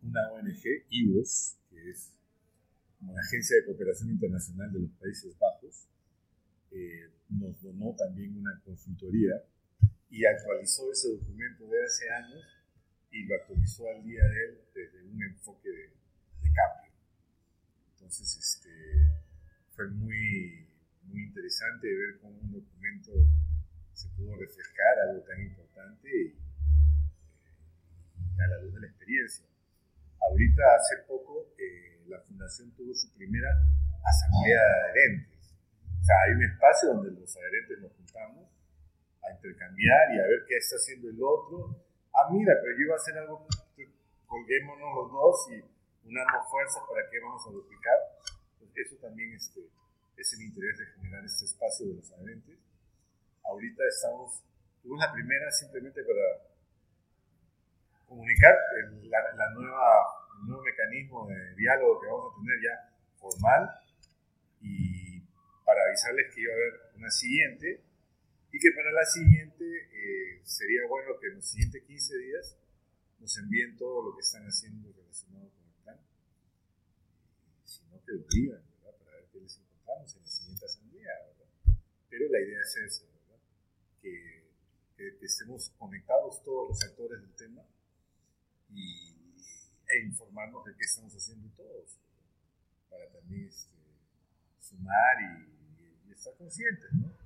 una 0.03 0.31
ONG, 0.33 0.63
IVOS, 0.89 1.57
que 1.69 1.89
es 1.89 2.15
una 3.09 3.21
agencia 3.21 3.57
de 3.57 3.65
cooperación 3.65 4.09
internacional 4.09 4.71
de 4.71 4.79
los 4.79 4.91
Países 4.91 5.37
Bajos, 5.39 5.87
eh, 6.71 7.09
nos 7.29 7.61
donó 7.61 7.95
también 7.95 8.37
una 8.37 8.59
consultoría 8.63 9.41
y 10.09 10.25
actualizó 10.25 10.91
ese 10.91 11.09
documento 11.09 11.67
de 11.67 11.83
hace 11.83 12.09
años 12.09 12.43
y 13.11 13.23
lo 13.25 13.35
actualizó 13.35 13.87
al 13.89 14.03
día 14.03 14.23
de 14.23 14.45
él 14.45 14.61
desde 14.73 15.03
un 15.03 15.23
enfoque 15.23 15.69
de, 15.69 15.95
cambio. 16.53 16.91
Entonces, 17.93 18.37
este, 18.37 18.69
fue 19.75 19.89
muy, 19.89 20.67
muy 21.03 21.23
interesante 21.23 21.87
ver 21.87 22.19
cómo 22.21 22.39
un 22.39 22.51
documento 22.51 23.11
se 23.93 24.07
pudo 24.09 24.35
reflejar 24.35 24.99
algo 25.09 25.21
tan 25.23 25.41
importante 25.41 26.09
y, 26.09 26.37
a 28.41 28.47
la 28.47 28.61
luz 28.63 28.73
de 28.73 28.79
la 28.81 28.87
experiencia. 28.87 29.45
Ahorita, 30.19 30.63
hace 30.75 31.03
poco, 31.07 31.53
eh, 31.57 31.94
la 32.07 32.19
fundación 32.21 32.71
tuvo 32.71 32.93
su 32.93 33.11
primera 33.13 33.49
asamblea 34.03 34.61
de 34.61 34.89
adherentes. 34.89 35.57
O 36.01 36.03
sea, 36.05 36.15
hay 36.25 36.31
un 36.33 36.43
espacio 36.43 36.93
donde 36.93 37.11
los 37.19 37.37
adherentes 37.37 37.79
nos 37.79 37.91
juntamos 37.93 38.49
a 39.23 39.31
intercambiar 39.31 40.13
y 40.13 40.19
a 40.19 40.27
ver 40.27 40.45
qué 40.47 40.57
está 40.57 40.75
haciendo 40.75 41.09
el 41.09 41.17
otro 41.21 41.85
ah, 42.15 42.31
mira, 42.31 42.53
pero 42.61 42.71
yo 42.77 42.83
iba 42.87 42.93
a 42.93 42.97
hacer 42.97 43.17
algo, 43.17 43.47
colguémonos 44.27 44.89
los 44.95 45.11
dos 45.11 45.35
y 45.51 46.07
unamos 46.07 46.49
fuerzas 46.49 46.83
para 46.87 47.09
que 47.09 47.19
vamos 47.19 47.43
a 47.47 47.51
duplicar. 47.51 47.99
Pues 48.59 48.71
eso 48.75 48.95
también 49.01 49.33
este, 49.33 49.61
es 50.17 50.33
el 50.33 50.41
interés 50.43 50.77
de 50.79 50.85
generar 50.95 51.23
este 51.25 51.45
espacio 51.45 51.87
de 51.87 51.95
los 51.95 52.11
adherentes. 52.11 52.57
Ahorita 53.43 53.83
estamos, 53.87 54.43
tuvimos 54.81 54.99
la 54.99 55.13
primera 55.13 55.51
simplemente 55.51 56.01
para 56.03 56.25
comunicar 58.07 58.55
el, 58.79 59.09
la, 59.09 59.49
nueva, 59.53 60.04
nuevo 60.55 60.63
mecanismo 60.63 61.27
de 61.27 61.55
diálogo 61.55 62.01
que 62.01 62.07
vamos 62.07 62.33
a 62.33 62.35
tener 62.39 62.57
ya 62.63 62.75
formal 63.19 63.69
y 64.61 65.19
para 65.65 65.81
avisarles 65.87 66.33
que 66.33 66.41
iba 66.41 66.53
a 66.53 66.55
haber 66.55 66.73
una 66.95 67.09
siguiente 67.09 67.83
y 68.51 68.59
que 68.59 68.71
para 68.71 68.91
la 68.91 69.05
siguiente 69.05 69.65
eh, 69.65 70.41
sería 70.43 70.87
bueno 70.87 71.19
que 71.19 71.27
en 71.27 71.35
los 71.35 71.45
siguientes 71.45 71.83
15 71.83 72.17
días 72.17 72.57
nos 73.19 73.37
envíen 73.37 73.75
todo 73.75 74.09
lo 74.09 74.15
que 74.15 74.21
están 74.21 74.43
haciendo 74.45 74.91
relacionado 74.93 75.49
con 75.49 75.65
el 75.65 75.73
plan. 75.83 75.99
Si 77.63 77.83
no, 77.87 78.01
que 78.03 78.11
lo 78.13 78.25
digan, 78.29 78.61
¿verdad? 78.69 78.97
Para 78.99 79.17
ver 79.17 79.25
qué 79.31 79.39
les 79.39 79.57
encontramos 79.57 80.15
en 80.15 80.21
la 80.21 80.29
siguiente 80.29 80.65
asamblea, 80.65 81.11
¿verdad? 81.27 81.79
Pero 82.09 82.29
la 82.29 82.39
idea 82.39 82.61
es 82.61 82.77
esa, 82.77 83.05
¿verdad? 83.05 83.39
Que, 84.01 84.45
que, 84.95 85.25
estemos 85.25 85.69
conectados 85.77 86.43
todos 86.43 86.69
los 86.69 86.83
actores 86.83 87.19
del 87.19 87.35
tema 87.35 87.65
y, 88.69 89.14
e 89.95 90.05
informarnos 90.05 90.65
de 90.65 90.75
qué 90.75 90.83
estamos 90.83 91.13
haciendo 91.13 91.49
todos, 91.55 91.97
para 92.89 93.07
también 93.11 93.47
este, 93.47 93.75
sumar 94.59 95.17
y, 95.21 96.09
y 96.09 96.11
estar 96.11 96.33
conscientes, 96.35 96.93
¿no? 96.93 97.25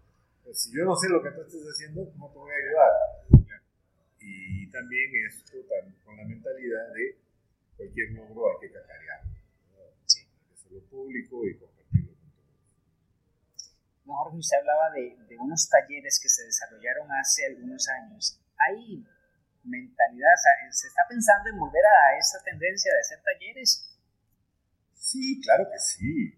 Pues, 0.50 0.64
si 0.64 0.76
yo 0.76 0.84
no 0.84 0.96
sé 0.96 1.08
lo 1.10 1.22
que 1.22 1.30
tú 1.30 1.42
estás 1.42 1.62
haciendo, 1.62 2.10
¿cómo 2.12 2.32
te 2.32 2.40
voy 2.40 2.52
a 2.52 2.56
ayudar? 2.56 3.50
Y 4.20 4.68
también 4.72 5.12
esto 5.28 5.58
con 6.04 6.18
la 6.18 6.26
mentalidad 6.26 6.92
de 6.92 7.20
cualquier 7.78 8.12
logro 8.14 8.50
hay 8.50 8.68
que 8.68 8.74
cacarearlo. 8.74 9.32
Sí. 10.08 10.22
Hay 10.22 10.48
que 10.48 10.54
hacerlo 10.56 10.82
público 10.90 11.46
y 11.46 11.56
compartirlo 11.56 12.14
con 12.18 12.32
todos. 12.32 13.76
Jorge, 14.06 14.38
usted 14.38 14.58
hablaba 14.58 14.90
de, 14.90 15.18
de, 15.30 15.38
unos 15.38 15.70
talleres 15.70 16.20
que 16.20 16.30
se 16.30 16.44
desarrollaron 16.46 17.08
hace 17.12 17.46
algunos 17.46 17.88
años. 17.88 18.42
¿Hay 18.58 19.06
mentalidad, 20.20 20.72
se 20.72 20.88
está 20.88 21.02
pensando 21.08 21.50
en 21.50 21.58
volver 21.58 21.84
a 21.86 22.18
esa 22.18 22.44
tendencia 22.44 22.94
de 22.94 23.00
hacer 23.00 23.20
talleres? 23.24 23.98
Sí, 24.94 25.42
claro 25.42 25.70
que 25.72 25.80
sí. 25.80 26.38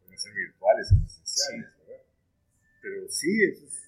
pueden 0.00 0.18
ser 0.18 0.32
virtuales 0.32 0.92
o 0.92 1.00
presenciales, 1.00 1.78
¿verdad? 1.78 2.02
Pero 2.80 3.08
sí, 3.08 3.44
eso 3.44 3.66
es, 3.66 3.82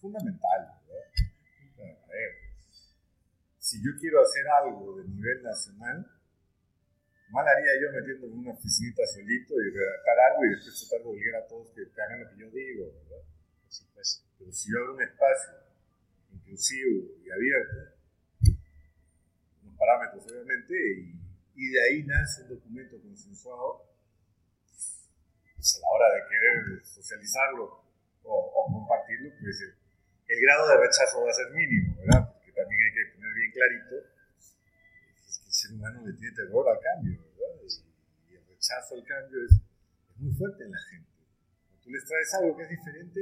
fundamental, 0.00 0.80
¿verdad? 0.86 2.04
a 2.04 2.08
ver, 2.08 2.30
si 3.58 3.82
yo 3.82 3.90
quiero 3.98 4.20
hacer 4.20 4.44
algo 4.48 4.96
de 4.98 5.08
nivel 5.08 5.42
nacional, 5.42 6.06
mal 7.30 7.48
haría 7.48 7.80
yo 7.80 7.92
metiéndome 7.92 8.32
en 8.32 8.38
una 8.40 8.52
oficinita 8.52 9.02
solito 9.06 9.54
y 9.60 9.70
redactar 9.70 10.18
algo 10.30 10.44
y 10.44 10.50
después 10.50 10.88
tratar 10.88 11.04
de 11.04 11.10
obligar 11.10 11.42
a 11.42 11.46
todos 11.46 11.70
que, 11.72 11.82
hagan 12.00 12.20
lo 12.20 12.30
que 12.30 12.36
yo 12.36 12.50
digo, 12.50 12.92
¿verdad? 12.92 13.24
Pero 14.38 14.52
si 14.52 14.70
yo 14.70 14.78
abro 14.78 14.94
un 14.94 15.02
espacio 15.02 15.54
inclusivo 16.32 17.16
y 17.24 17.30
abierto, 17.30 17.93
parámetros 19.84 20.24
obviamente, 20.32 20.74
y, 20.74 21.12
y 21.54 21.70
de 21.70 21.82
ahí 21.82 22.02
nace 22.04 22.42
un 22.42 22.48
documento 22.48 23.00
consensuado, 23.00 23.84
pues 25.56 25.76
a 25.76 25.80
la 25.80 25.88
hora 25.88 26.14
de 26.14 26.20
querer 26.28 26.84
socializarlo 26.84 27.84
o, 28.24 28.66
compartirlo, 28.72 29.30
pues 29.40 29.60
el, 29.60 29.74
el, 30.28 30.40
grado 30.40 30.68
de 30.68 30.76
rechazo 30.78 31.22
va 31.22 31.30
a 31.30 31.34
ser 31.34 31.50
mínimo, 31.52 31.96
¿verdad? 32.00 32.32
Porque 32.32 32.52
también 32.52 32.80
hay 32.80 32.92
que 32.92 33.04
tener 33.12 33.34
bien 33.34 33.52
clarito 33.52 33.96
el 35.24 35.52
ser 35.52 35.72
humano 35.72 36.06
le 36.06 36.12
tiene 36.14 36.34
terror 36.34 36.68
al 36.68 36.80
cambio, 36.80 37.20
¿verdad? 37.38 37.62
Y, 38.28 38.34
el 38.34 38.46
rechazo 38.46 38.94
al 38.94 39.04
cambio 39.04 39.44
es, 39.44 39.52
muy 40.16 40.32
fuerte 40.32 40.64
en 40.64 40.70
la 40.70 40.78
gente. 40.90 41.10
Cuando 41.66 41.82
tú 41.82 41.90
les 41.90 42.04
traes 42.04 42.34
algo 42.34 42.56
que 42.56 42.62
es 42.62 42.70
diferente, 42.70 43.20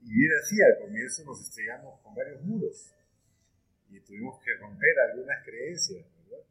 y 0.00 0.12
bien 0.12 0.32
así, 0.42 0.56
al 0.62 0.78
comienzo 0.80 1.24
nos 1.24 1.40
estrellamos 1.42 2.00
con 2.00 2.14
varios 2.14 2.42
muros 2.42 2.94
y 3.92 4.00
tuvimos 4.00 4.42
que 4.42 4.54
romper 4.54 4.98
algunas 5.10 5.44
creencias, 5.44 6.04
¿verdad? 6.24 6.44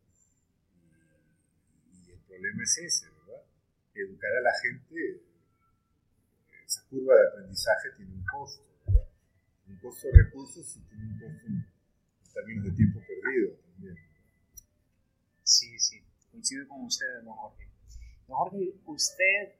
Y, 1.91 2.11
el 2.11 2.19
problema 2.19 2.63
es 2.63 2.77
ese, 2.77 3.09
¿verdad? 3.09 3.43
Educar 3.95 4.31
a 4.31 4.41
la 4.41 4.53
gente, 4.61 5.23
esa 6.65 6.87
curva 6.87 7.15
de 7.15 7.27
aprendizaje 7.27 7.89
tiene 7.97 8.13
un 8.13 8.23
costo, 8.25 8.63
¿verdad? 8.85 9.07
Un 9.67 9.77
costo 9.79 10.07
de 10.07 10.23
recursos 10.23 10.77
y 10.77 10.81
tiene 10.81 11.03
un 11.03 11.19
costo 11.19 11.47
en 11.47 12.33
términos 12.33 12.65
de 12.65 12.71
tiempo 12.71 12.99
perdido 12.99 13.55
también. 13.55 13.97
Sí, 15.43 15.79
sí, 15.79 16.03
coincido 16.31 16.67
con 16.67 16.85
usted, 16.85 17.23
don 17.23 17.33
Jorge. 17.33 17.67
Don 18.27 18.37
Jorge, 18.37 18.75
usted 18.85 19.55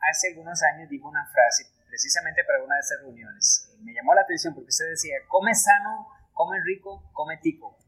hace 0.00 0.28
algunos 0.28 0.60
años 0.74 0.90
dijo 0.90 1.08
una 1.08 1.24
frase 1.24 1.70
precisamente 1.86 2.42
para 2.44 2.62
una 2.62 2.74
de 2.74 2.80
esas 2.80 3.00
reuniones. 3.00 3.72
Me 3.80 3.94
llamó 3.94 4.12
la 4.12 4.22
atención 4.22 4.54
porque 4.54 4.68
usted 4.68 4.90
decía, 4.90 5.16
come 5.28 5.54
sano, 5.54 6.15
come 6.36 6.60
rico, 6.64 7.08
come 7.14 7.38
tico. 7.42 7.78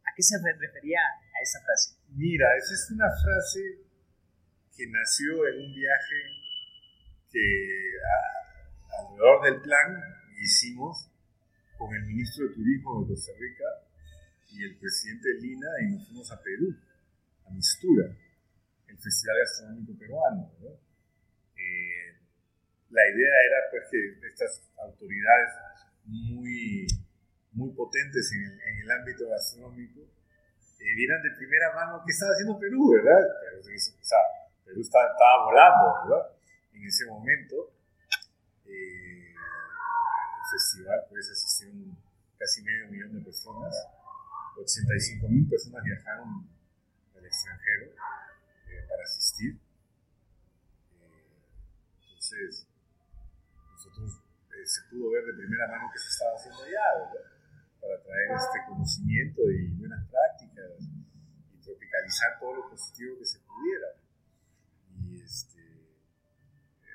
¿A 0.00 0.10
qué 0.16 0.22
se 0.22 0.36
refería 0.40 0.98
a 0.98 1.42
esa 1.42 1.60
frase? 1.60 2.00
Mira, 2.16 2.46
esa 2.56 2.72
es 2.72 2.90
una 2.90 3.10
frase 3.10 3.60
que 4.74 4.86
nació 4.88 5.46
en 5.46 5.68
un 5.68 5.74
viaje 5.74 6.20
que 7.30 7.46
alrededor 8.98 9.44
del 9.44 9.60
plan 9.60 10.02
hicimos 10.40 11.10
con 11.76 11.94
el 11.94 12.02
ministro 12.06 12.48
de 12.48 12.54
Turismo 12.54 13.02
de 13.02 13.08
Costa 13.08 13.32
Rica 13.38 13.68
y 14.52 14.64
el 14.64 14.78
presidente 14.78 15.28
Lina 15.40 15.68
y 15.82 15.92
nos 15.92 16.08
fuimos 16.08 16.32
a 16.32 16.42
Perú, 16.42 16.74
a 17.46 17.50
Mistura, 17.50 18.06
el 18.88 18.98
Festival 18.98 19.36
Gastronómico 19.38 19.98
Peruano. 19.98 20.50
Eh, 21.56 22.16
la 22.88 23.02
idea 23.14 23.34
era 23.46 23.58
pues, 23.70 23.84
que 23.90 24.26
estas 24.28 24.72
autoridades 24.78 25.50
muy, 26.06 26.86
muy 27.52 27.70
potentes 27.72 28.30
en 28.32 28.82
el, 28.82 28.90
ámbito 28.90 29.28
gastronómico 29.28 30.00
eh, 30.00 30.94
vieran 30.96 31.22
de 31.22 31.30
primera 31.36 31.72
mano 31.74 32.02
qué 32.06 32.12
estaba 32.12 32.32
haciendo 32.32 32.58
Perú, 32.58 32.92
¿verdad? 32.92 33.20
o 33.58 34.04
sea, 34.04 34.18
Perú 34.64 34.80
estaba, 34.80 35.44
volando, 35.44 36.08
¿verdad? 36.08 36.32
En 36.72 36.86
ese 36.86 37.06
momento, 37.06 37.72
eh, 38.66 39.34
el 39.34 40.46
festival 40.50 41.06
pues 41.08 41.30
asistieron 41.30 41.96
casi 42.38 42.62
medio 42.62 42.88
millón 42.88 43.12
de 43.18 43.20
personas 43.20 43.74
85 44.60 45.28
mil 45.28 45.48
personas 45.48 45.82
viajaron 45.84 46.48
al 47.16 47.24
extranjero 47.24 47.92
eh, 48.68 48.86
para 48.88 49.02
asistir. 49.02 49.58
Eh, 51.00 51.40
entonces, 52.02 52.66
nosotros 53.72 54.20
se 54.64 54.82
pudo 54.90 55.10
ver 55.10 55.24
de 55.24 55.32
primera 55.32 55.66
mano 55.68 55.90
que 55.92 55.98
se 55.98 56.08
estaba 56.08 56.34
haciendo 56.36 56.62
allá, 56.62 56.84
¿verdad? 56.98 57.39
Para 57.80 58.02
traer 58.02 58.28
este 58.36 58.58
conocimiento 58.68 59.50
y 59.50 59.68
buenas 59.68 60.06
prácticas 60.08 60.70
y 60.80 61.62
tropicalizar 61.62 62.38
todo 62.38 62.56
lo 62.56 62.70
positivo 62.70 63.18
que 63.18 63.24
se 63.24 63.38
pudiera. 63.40 63.88
Y 65.00 65.22
este, 65.22 65.60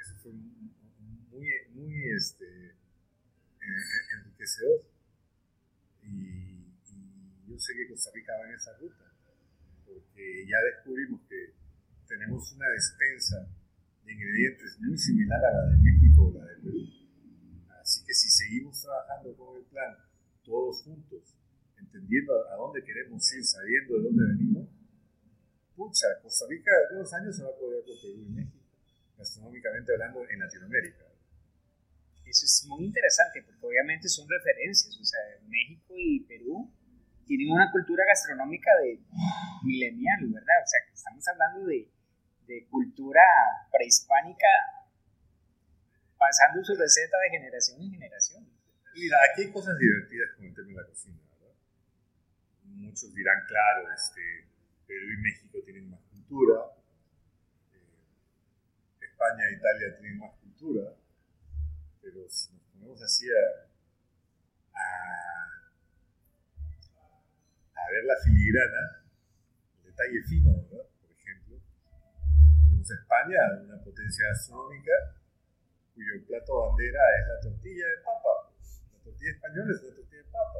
eso 0.01 0.15
fue 0.21 0.31
muy, 0.33 1.47
muy 1.73 2.09
este, 2.15 2.75
enriquecedor. 4.19 4.85
Y 6.03 6.65
yo 7.47 7.59
sé 7.59 7.73
que 7.75 7.89
Costa 7.89 8.11
Rica 8.13 8.33
va 8.37 8.47
en 8.47 8.53
esa 8.53 8.77
ruta, 8.77 9.11
porque 9.85 10.45
ya 10.47 10.57
descubrimos 10.71 11.21
que 11.27 11.53
tenemos 12.07 12.51
una 12.53 12.69
despensa 12.69 13.47
de 14.05 14.13
ingredientes 14.13 14.77
muy 14.79 14.97
similar 14.97 15.43
a 15.43 15.51
la 15.51 15.65
de 15.71 15.77
México 15.77 16.27
o 16.27 16.33
la 16.33 16.45
de 16.45 16.55
Perú. 16.61 16.79
Así 17.81 18.05
que 18.05 18.13
si 18.13 18.29
seguimos 18.29 18.81
trabajando 18.81 19.35
con 19.35 19.57
el 19.57 19.65
plan, 19.65 19.95
todos 20.45 20.83
juntos, 20.83 21.35
entendiendo 21.77 22.33
a 22.49 22.55
dónde 22.55 22.83
queremos 22.83 23.21
ir, 23.33 23.43
sabiendo 23.43 23.97
de 23.97 24.03
dónde 24.03 24.23
venimos, 24.37 24.69
pucha, 25.75 26.07
Costa 26.21 26.45
Rica 26.47 26.71
en 26.89 26.97
unos 26.97 27.13
años 27.13 27.35
se 27.35 27.43
va 27.43 27.49
a 27.49 27.59
poder 27.59 27.83
con 27.83 27.99
Perú 28.01 28.25
México, 28.29 28.63
gastronómicamente 29.17 29.91
hablando 29.91 30.29
en 30.29 30.39
Latinoamérica. 30.39 31.05
Eso 32.25 32.45
es 32.45 32.65
muy 32.67 32.85
interesante 32.85 33.43
porque 33.43 33.65
obviamente 33.65 34.09
son 34.09 34.27
referencias, 34.29 34.97
o 34.99 35.03
sea, 35.03 35.19
México 35.47 35.93
y 35.95 36.21
Perú 36.21 36.71
tienen 37.25 37.51
una 37.51 37.71
cultura 37.71 38.03
gastronómica 38.07 38.71
de 38.81 38.99
milenial, 39.63 40.27
¿verdad? 40.29 40.61
O 40.63 40.67
sea, 40.67 40.79
que 40.87 40.93
estamos 40.93 41.27
hablando 41.27 41.65
de, 41.65 41.89
de 42.47 42.67
cultura 42.69 43.21
prehispánica 43.71 44.47
pasando 46.17 46.63
su 46.63 46.75
receta 46.75 47.17
de 47.17 47.37
generación 47.37 47.81
en 47.81 47.91
generación. 47.91 48.54
Mira, 48.95 49.17
aquí 49.29 49.43
hay 49.43 49.51
cosas 49.51 49.77
divertidas 49.77 50.29
con 50.35 50.45
el 50.45 50.55
tema 50.55 50.67
de 50.67 50.75
la 50.75 50.87
cocina, 50.87 51.19
¿verdad? 51.31 51.55
Muchos 52.63 53.13
dirán, 53.13 53.45
claro, 53.45 53.91
este, 53.93 54.47
Perú 54.87 55.05
y 55.11 55.21
México 55.21 55.59
tienen 55.65 55.89
más 55.89 55.99
cultura, 56.09 56.71
eh, 57.73 59.05
España 59.05 59.43
e 59.49 59.53
Italia 59.55 59.97
tienen 59.99 60.17
más 60.19 60.33
cultura, 60.39 60.95
pero 62.01 62.29
si 62.29 62.53
nos 62.53 62.63
ponemos 62.71 63.01
así 63.03 63.27
a 63.29 63.65
a 67.75 67.91
ver 67.91 68.03
la 68.05 68.15
filigrana, 68.23 69.03
el 69.77 69.91
detalle 69.91 70.23
fino, 70.23 70.55
¿verdad? 70.55 70.87
Por 71.01 71.11
ejemplo, 71.11 71.59
tenemos 72.63 72.91
España, 72.91 73.39
una 73.61 73.77
potencia 73.83 74.25
astronómica, 74.31 74.91
cuyo 75.93 76.25
plato 76.27 76.67
bandera 76.67 77.01
es 77.19 77.27
la 77.27 77.39
tortilla 77.41 77.87
de 77.87 77.97
papa. 78.03 78.54
La 79.05 79.11
tortilla 79.11 79.31
española 79.33 79.71
es 79.71 79.83
la 79.83 79.95
tortilla 79.95 80.17
de 80.17 80.31
papa. 80.31 80.59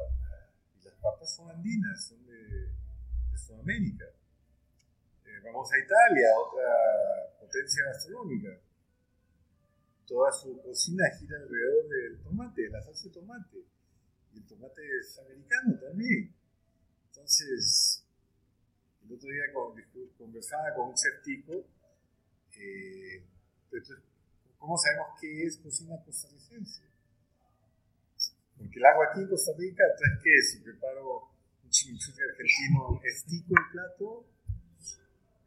Y 0.78 0.84
las 0.84 0.94
papas 0.94 1.34
son 1.34 1.50
andinas, 1.50 2.06
son 2.06 2.24
de, 2.26 2.70
Sudamérica. 3.36 4.04
Eh, 5.24 5.40
vamos 5.44 5.68
a 5.72 5.78
Italia, 5.78 6.28
otra 6.38 7.38
potencia 7.40 7.84
gastronómica. 7.86 8.60
Toda 10.06 10.30
su 10.30 10.62
cocina 10.62 11.04
gira 11.18 11.36
alrededor 11.38 11.88
del 11.88 12.22
tomate, 12.22 12.62
de 12.62 12.70
la 12.70 12.80
salsa 12.82 13.08
de 13.08 13.14
tomate. 13.14 13.58
Y 14.32 14.38
el 14.38 14.46
tomate 14.46 14.82
es 15.00 15.18
americano 15.18 15.78
también. 15.80 16.32
Entonces, 17.08 18.04
el 19.04 19.12
otro 19.12 19.28
día 19.28 19.52
conversaba 20.16 20.72
con 20.76 20.90
un 20.90 20.96
certico, 20.96 21.66
eh, 22.52 23.24
¿cómo 24.56 24.78
sabemos 24.78 25.08
qué 25.20 25.46
es 25.46 25.56
cocina 25.58 25.96
costarricense? 26.04 26.85
Porque 28.58 28.78
el 28.78 28.84
agua 28.84 29.06
aquí 29.10 29.20
en 29.20 29.28
Costa 29.28 29.52
Rica, 29.58 29.84
entonces, 29.84 30.20
¿qué 30.22 30.42
Si 30.42 30.60
preparo 30.60 31.28
un 31.62 31.70
chimichurri 31.70 32.22
argentino, 32.22 33.00
estico 33.04 33.54
el 33.56 33.72
plato, 33.72 34.26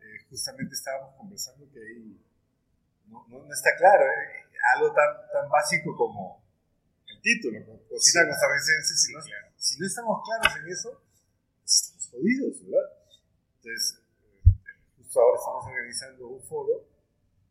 eh, 0.01 0.25
justamente 0.29 0.73
estábamos 0.75 1.15
conversando 1.15 1.69
que 1.71 1.79
ahí 1.79 2.21
no, 3.07 3.25
no, 3.27 3.53
está 3.53 3.71
claro, 3.77 4.05
¿eh? 4.05 4.45
algo 4.75 4.93
tan, 4.93 5.09
tan 5.33 5.49
básico 5.49 5.95
como 5.95 6.43
el 7.07 7.21
título, 7.21 7.59
cocina 7.89 8.27
costarricense, 8.27 8.95
si 8.95 9.13
no, 9.13 9.19
si 9.57 9.79
no 9.79 9.87
estamos 9.87 10.21
claros 10.23 10.57
en 10.61 10.71
eso, 10.71 11.01
estamos 11.65 12.07
jodidos, 12.11 12.63
¿verdad? 12.63 12.89
Entonces, 13.57 14.01
eh, 14.23 14.49
justo 14.97 15.19
ahora 15.19 15.37
estamos 15.37 15.65
organizando 15.65 16.27
un 16.27 16.43
foro 16.43 16.85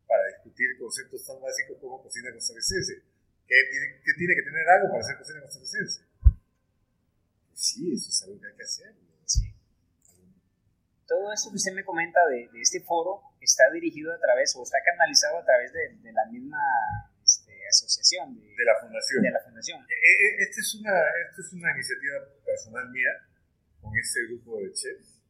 para 0.07 0.25
discutir 0.27 0.79
conceptos 0.79 1.25
tan 1.25 1.41
básicos 1.41 1.77
como 1.79 2.01
cocina 2.01 2.33
costarricense. 2.33 3.08
¿Qué 3.49 3.57
tiene, 3.71 3.87
qué 4.05 4.13
tiene 4.13 4.35
que 4.37 4.43
tener 4.45 4.61
algo 4.69 4.93
para 4.93 5.01
hacer 5.01 5.17
cocina 5.17 5.41
costarricense? 5.41 6.05
Pues 6.21 7.57
sí, 7.65 7.81
eso 7.97 8.09
es 8.13 8.23
algo 8.23 8.39
que 8.39 8.45
hay 8.45 8.55
que 8.55 8.61
hacer. 8.61 8.93
Sí. 9.25 9.49
Todo 11.07 11.33
esto 11.33 11.49
que 11.49 11.57
usted 11.57 11.73
me 11.73 11.83
comenta 11.83 12.19
de, 12.29 12.47
de, 12.53 12.61
este 12.61 12.79
foro 12.85 13.25
está 13.41 13.63
dirigido 13.73 14.13
a 14.13 14.19
través 14.19 14.55
o 14.55 14.61
está 14.61 14.77
canalizado 14.85 15.39
a 15.39 15.45
través 15.45 15.73
de, 15.73 15.97
de 15.97 16.13
la 16.13 16.27
misma 16.29 16.61
este, 17.25 17.57
asociación. 17.67 18.37
De, 18.37 18.53
de, 18.53 18.65
la 18.65 18.77
fundación. 18.79 19.23
De 19.23 19.31
la 19.31 19.41
fundación. 19.41 19.81
Eh, 19.81 19.97
eh, 19.97 20.35
esta 20.45 20.61
es, 20.61 20.75
una, 20.75 20.93
esta 21.27 21.41
es 21.41 21.53
una 21.53 21.71
iniciativa 21.73 22.17
personal 22.45 22.87
mía 22.91 23.13
con 23.81 23.97
este 23.97 24.27
grupo 24.27 24.61
de 24.61 24.73
chefs, 24.73 25.23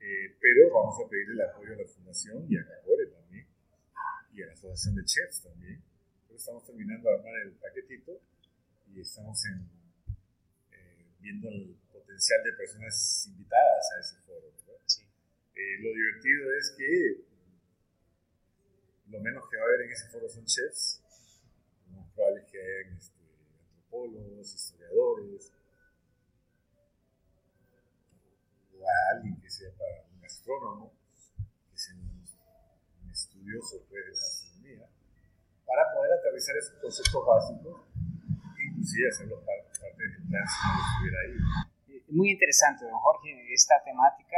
eh, 0.00 0.36
pero 0.38 0.74
vamos 0.74 1.00
a 1.00 1.08
pedir 1.08 1.30
el 1.30 1.40
apoyo 1.40 1.72
a 1.72 1.76
la 1.76 1.88
fundación 1.88 2.44
y 2.52 2.58
a 2.58 2.66
Cacore 2.66 3.06
también, 3.06 3.48
y 4.34 4.42
a 4.42 4.46
la 4.46 4.52
asociación 4.52 4.96
de 4.96 5.04
chefs 5.06 5.42
también. 5.42 5.85
Estamos 6.36 6.66
terminando 6.66 7.08
de 7.08 7.14
armar 7.16 7.34
el 7.46 7.52
paquetito 7.52 8.20
y 8.92 9.00
estamos 9.00 9.42
en, 9.46 9.70
viendo 11.18 11.48
el 11.48 11.74
potencial 11.90 12.44
de 12.44 12.52
personas 12.52 13.26
invitadas 13.28 13.86
a 13.96 14.00
ese 14.00 14.16
foro. 14.20 14.52
Sí. 14.84 15.02
lo 15.80 15.88
divertido 15.94 16.54
es 16.58 16.74
que 16.76 17.24
lo 19.08 19.20
menos 19.20 19.48
que 19.48 19.56
va 19.56 19.62
a 19.62 19.66
haber 19.66 19.86
en 19.86 19.92
ese 19.92 20.08
foro 20.10 20.28
son 20.28 20.44
chefs, 20.44 21.00
probable 22.14 22.44
que 22.52 22.58
hayan 22.60 22.96
este, 22.98 23.16
antropólogos, 23.70 24.54
historiadores, 24.54 25.52
o 28.78 28.84
a 28.84 29.16
alguien 29.16 29.40
que 29.40 29.50
sea 29.50 29.70
un 30.14 30.24
astrónomo, 30.24 30.92
que 31.72 31.78
sea 31.78 31.94
un, 31.94 33.10
estudioso 33.10 33.82
pues, 33.88 34.04
de 34.04 34.10
la 34.10 34.18
astronomía, 34.18 34.35
para 35.66 35.92
poder 35.92 36.12
aterrizar 36.12 36.56
esos 36.56 36.78
conceptos 36.80 37.26
básicos 37.26 37.74
inclusive 38.56 39.08
hacerlos 39.08 39.40
parte, 39.44 39.68
parte 39.80 40.02
del 40.02 40.22
plan 40.28 40.44
si 40.46 40.58
no 40.64 40.78
estuviera 40.80 41.18
ahí. 41.22 41.36
Muy 42.08 42.30
interesante, 42.30 42.84
don 42.84 42.98
Jorge, 42.98 43.28
esta 43.52 43.82
temática. 43.84 44.36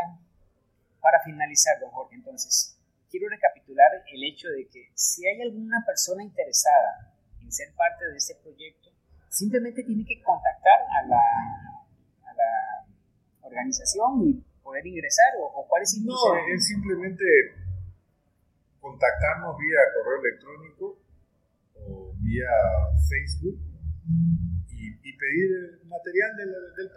Para 1.01 1.23
finalizar, 1.23 1.79
don 1.81 1.91
Jorge, 1.91 2.17
entonces, 2.17 2.77
quiero 3.11 3.29
recapitular 3.29 3.88
el 4.11 4.25
hecho 4.25 4.49
de 4.49 4.67
que 4.67 4.91
si 4.95 5.27
hay 5.27 5.41
alguna 5.43 5.85
persona 5.87 6.25
interesada 6.25 7.14
ser 7.51 7.75
parte 7.75 8.05
de 8.05 8.17
este 8.17 8.35
proyecto, 8.37 8.91
simplemente 9.29 9.83
tiene 9.83 10.05
que 10.05 10.23
contactar 10.23 10.81
a 10.85 11.07
la, 11.07 11.23
a 12.25 12.35
la 12.35 13.47
organización 13.47 14.23
y 14.23 14.45
poder 14.62 14.87
ingresar 14.87 15.33
o, 15.41 15.67
cuál 15.69 15.83
es 15.83 15.97
el 15.97 16.05
No, 16.05 16.14
es 16.55 16.67
simplemente 16.67 17.25
contactarnos 18.81 19.57
vía 19.59 19.81
correo 19.95 20.21
electrónico 20.21 20.87
o 20.87 21.08
vía 22.29 22.53
Facebook 23.09 23.59
y, 24.69 25.12
pedir 25.19 25.51
el 25.83 25.88
material 25.88 26.37
del, 26.37 26.51
del. 26.77 26.91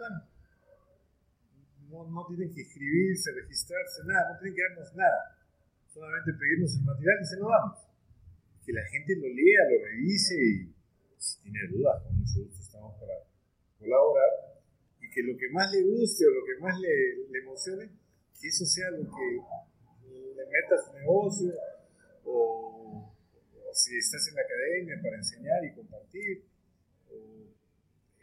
No, 1.90 2.06
no, 2.06 2.26
tienen 2.28 2.54
que 2.54 2.62
inscribirse, 2.62 3.32
registrarse, 3.32 4.04
nada, 4.06 4.32
no 4.32 4.38
tienen 4.38 4.54
que 4.54 4.62
darnos 4.62 4.94
nada. 4.94 5.20
Solamente 5.88 6.32
pedirnos 6.38 6.76
el 6.76 6.84
material 6.84 7.18
y 7.20 7.26
se 7.26 7.36
lo 7.36 7.48
damos 7.48 7.92
que 8.64 8.72
la 8.72 8.84
gente 8.86 9.16
lo 9.16 9.28
lea, 9.28 9.60
lo 9.70 9.84
revise 9.84 10.34
y 10.34 10.74
si 11.18 11.42
tiene 11.42 11.58
dudas, 11.70 12.02
con 12.02 12.18
mucho 12.18 12.40
gusto 12.46 12.62
estamos 12.62 12.94
para 12.98 13.14
colaborar 13.78 14.30
y 15.00 15.10
que 15.10 15.22
lo 15.22 15.36
que 15.36 15.48
más 15.50 15.70
le 15.72 15.82
guste 15.82 16.26
o 16.26 16.30
lo 16.30 16.44
que 16.44 16.60
más 16.60 16.78
le, 16.80 17.26
le 17.30 17.38
emocione, 17.40 17.90
que 18.40 18.48
eso 18.48 18.64
sea 18.64 18.90
lo 18.90 19.02
que 19.02 19.28
le 20.36 20.44
meta 20.46 20.74
a 20.74 20.84
su 20.84 20.98
negocio 20.98 21.52
o, 22.24 22.81
si 23.72 23.98
estás 23.98 24.28
en 24.28 24.34
la 24.34 24.42
academia 24.42 25.00
para 25.02 25.16
enseñar 25.16 25.64
y 25.64 25.74
compartir 25.74 26.44
o 27.10 27.46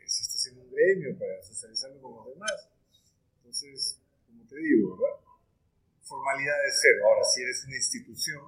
si 0.05 0.23
estás 0.23 0.47
en 0.47 0.59
un 0.59 0.71
gremio 0.71 1.17
para 1.17 1.41
socializarlo 1.41 2.01
con 2.01 2.15
los 2.15 2.27
demás. 2.33 2.69
Entonces, 3.37 3.99
como 4.27 4.45
te 4.47 4.55
digo, 4.57 4.97
¿verdad? 4.97 5.15
Formalidad 6.01 6.57
de 6.65 6.71
cero. 6.81 7.05
Ahora, 7.05 7.23
si 7.23 7.41
eres 7.41 7.63
una 7.65 7.75
institución, 7.75 8.41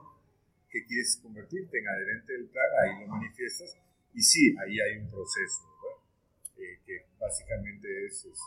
que 0.71 0.85
quieres 0.85 1.19
convertirte 1.21 1.79
en 1.79 1.87
adherente 1.87 2.33
del 2.33 2.47
plan, 2.47 2.65
ahí 2.81 3.01
lo 3.01 3.07
manifiestas. 3.07 3.77
Y 4.13 4.23
sí, 4.23 4.55
ahí 4.57 4.79
hay 4.79 4.97
un 4.99 5.09
proceso, 5.11 5.61
eh, 6.57 6.79
que 6.85 7.05
básicamente 7.19 7.87
es 8.07 8.25
este, 8.25 8.39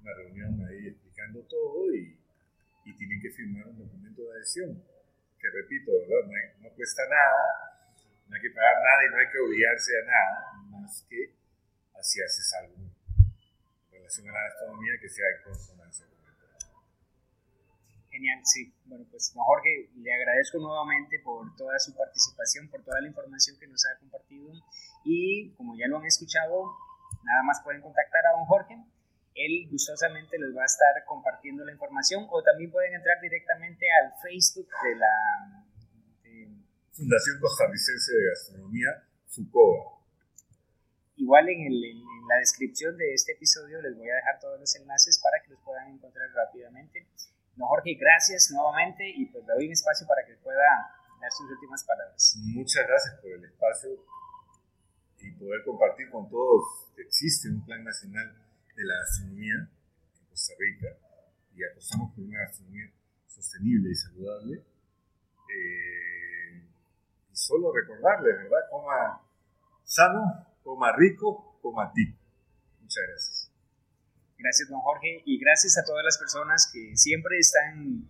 una 0.00 0.14
reunión 0.14 0.66
ahí 0.66 0.88
explicando 0.88 1.42
todo 1.42 1.94
y, 1.94 2.18
y, 2.84 2.96
tienen 2.96 3.20
que 3.20 3.30
firmar 3.30 3.68
un 3.68 3.78
documento 3.78 4.22
de 4.22 4.36
adhesión, 4.36 4.82
que 5.38 5.48
repito, 5.50 5.92
¿verdad? 5.92 6.28
No, 6.58 6.68
no, 6.68 6.74
cuesta 6.74 7.02
nada, 7.08 7.71
no 8.32 8.36
hay 8.36 8.42
que 8.48 8.56
pagar 8.56 8.76
nada 8.80 9.00
y 9.04 9.10
no 9.12 9.16
hay 9.20 9.28
que 9.28 9.38
obligarse 9.44 9.92
a 9.92 10.04
nada, 10.08 10.38
más 10.72 11.04
que 11.04 11.36
así 12.00 12.16
haces 12.24 12.48
algo 12.64 12.80
en 12.80 13.92
relación 13.92 14.24
a 14.26 14.32
la 14.32 14.40
gastronomía 14.48 14.92
que 14.98 15.08
sea 15.08 15.26
en 15.36 15.52
consonancia 15.52 16.06
Genial, 18.08 18.40
sí. 18.44 18.70
Bueno, 18.84 19.06
pues 19.10 19.32
don 19.34 19.42
Jorge, 19.42 19.88
le 19.96 20.12
agradezco 20.12 20.58
nuevamente 20.58 21.18
por 21.24 21.56
toda 21.56 21.78
su 21.78 21.96
participación, 21.96 22.68
por 22.68 22.84
toda 22.84 23.00
la 23.00 23.08
información 23.08 23.58
que 23.58 23.66
nos 23.66 23.86
ha 23.86 23.98
compartido 24.00 24.52
y 25.02 25.50
como 25.54 25.74
ya 25.78 25.88
lo 25.88 25.96
han 25.96 26.04
escuchado, 26.04 26.76
nada 27.24 27.42
más 27.42 27.62
pueden 27.64 27.80
contactar 27.80 28.26
a 28.26 28.36
don 28.36 28.44
Jorge. 28.44 28.76
Él 29.34 29.66
gustosamente 29.70 30.38
les 30.38 30.54
va 30.54 30.60
a 30.60 30.66
estar 30.66 30.92
compartiendo 31.06 31.64
la 31.64 31.72
información 31.72 32.26
o 32.30 32.42
también 32.42 32.70
pueden 32.70 32.92
entrar 32.92 33.18
directamente 33.22 33.86
al 33.90 34.12
Facebook 34.20 34.68
de 34.84 34.96
la 34.96 35.61
Fundación 36.92 37.40
Costarricense 37.40 38.12
de 38.12 38.24
Gastronomía, 38.28 39.08
FUCOA. 39.28 39.98
Igual 41.16 41.48
en, 41.48 41.72
en 41.72 42.28
la 42.28 42.36
descripción 42.38 42.96
de 42.96 43.14
este 43.14 43.32
episodio 43.32 43.80
les 43.80 43.96
voy 43.96 44.10
a 44.10 44.14
dejar 44.16 44.40
todos 44.40 44.60
los 44.60 44.76
enlaces 44.76 45.18
para 45.22 45.42
que 45.42 45.50
los 45.52 45.60
puedan 45.64 45.88
encontrar 45.88 46.28
rápidamente. 46.34 47.06
No, 47.56 47.66
Jorge, 47.66 47.94
gracias 47.94 48.50
nuevamente 48.50 49.08
y 49.08 49.26
pues 49.26 49.44
le 49.46 49.52
doy 49.54 49.66
un 49.66 49.72
espacio 49.72 50.06
para 50.06 50.26
que 50.26 50.34
pueda 50.42 50.60
dar 51.20 51.32
sus 51.32 51.50
últimas 51.50 51.84
palabras. 51.84 52.36
Muchas 52.38 52.86
gracias 52.86 53.14
por 53.20 53.32
el 53.32 53.44
espacio 53.44 53.90
y 55.20 55.30
poder 55.32 55.62
compartir 55.64 56.10
con 56.10 56.28
todos 56.28 56.92
que 56.96 57.02
existe 57.02 57.48
un 57.48 57.64
plan 57.64 57.84
nacional 57.84 58.36
de 58.74 58.84
la 58.84 58.94
gastronomía 58.98 59.54
en 59.54 60.26
Costa 60.28 60.52
Rica 60.58 60.88
y 61.54 61.64
apostamos 61.64 62.12
por 62.14 62.24
una 62.24 62.38
gastronomía 62.40 62.90
sostenible 63.28 63.90
y 63.90 63.94
saludable. 63.94 64.64
Eh, 65.48 65.91
solo 67.46 67.72
recordarles, 67.72 68.36
¿verdad? 68.38 68.60
Coma 68.70 69.20
sano, 69.84 70.46
coma 70.62 70.92
rico, 70.96 71.58
coma 71.60 71.92
ti. 71.92 72.06
Muchas 72.80 73.04
gracias. 73.08 73.52
Gracias, 74.38 74.68
don 74.68 74.80
Jorge, 74.80 75.22
y 75.24 75.38
gracias 75.38 75.78
a 75.78 75.84
todas 75.84 76.04
las 76.04 76.18
personas 76.18 76.70
que 76.72 76.96
siempre 76.96 77.38
están 77.38 78.08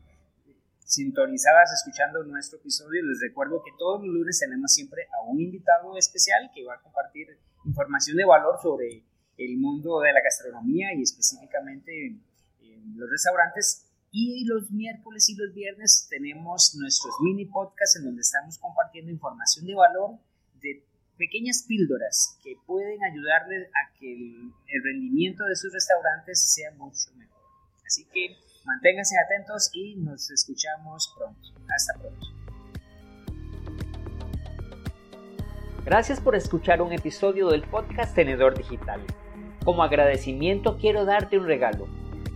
sintonizadas 0.85 1.73
escuchando 1.73 2.23
nuestro 2.25 2.59
episodio. 2.59 3.03
Les 3.05 3.21
recuerdo 3.21 3.63
que 3.65 3.71
todos 3.79 4.05
los 4.05 4.15
lunes 4.15 4.39
tenemos 4.39 4.73
siempre 4.73 5.09
a 5.13 5.23
un 5.25 5.41
invitado 5.41 5.97
especial 5.97 6.51
que 6.55 6.65
va 6.65 6.75
a 6.75 6.81
compartir 6.81 7.39
información 7.65 8.17
de 8.17 8.25
valor 8.25 8.59
sobre 8.63 9.05
el 9.39 9.59
mundo 9.59 10.01
de 10.01 10.13
la 10.13 10.21
gastronomía 10.23 10.95
y 10.95 11.03
específicamente 11.03 12.19
en 12.61 12.99
los 12.99 13.11
restaurantes. 13.11 13.92
Y 14.15 14.45
los 14.45 14.71
miércoles 14.71 15.27
y 15.31 15.37
los 15.37 15.55
viernes 15.55 16.07
tenemos 16.11 16.77
nuestros 16.79 17.15
mini 17.23 17.47
podcasts 17.47 17.97
en 17.97 18.05
donde 18.05 18.21
estamos 18.21 18.59
compartiendo 18.59 19.11
información 19.11 19.65
de 19.65 19.75
valor 19.75 20.19
de 20.61 20.85
pequeñas 21.17 21.65
píldoras 21.67 22.39
que 22.45 22.59
pueden 22.67 23.03
ayudarles 23.03 23.69
a 23.69 23.99
que 23.99 24.13
el, 24.13 24.53
rendimiento 24.85 25.45
de 25.47 25.57
sus 25.57 25.73
restaurantes 25.73 26.43
sea 26.53 26.73
mucho 26.73 27.11
mejor. 27.17 27.41
Así 27.87 28.05
que 28.13 28.37
manténganse 28.67 29.15
atentos 29.19 29.71
y 29.73 29.97
nos 29.97 30.31
escuchamos 30.31 31.15
pronto. 31.17 31.49
Hasta 31.75 31.99
pronto. 31.99 32.27
Gracias 35.87 36.21
por 36.21 36.37
escuchar 36.37 36.83
un 36.83 36.93
episodio 36.93 37.49
del 37.49 37.63
podcast 37.63 38.15
Tenedor 38.15 38.59
Digital. 38.59 39.01
Como 39.65 39.83
agradecimiento 39.83 40.77
quiero 40.77 41.07
darte 41.07 41.39
un 41.39 41.47
regalo. 41.47 42.02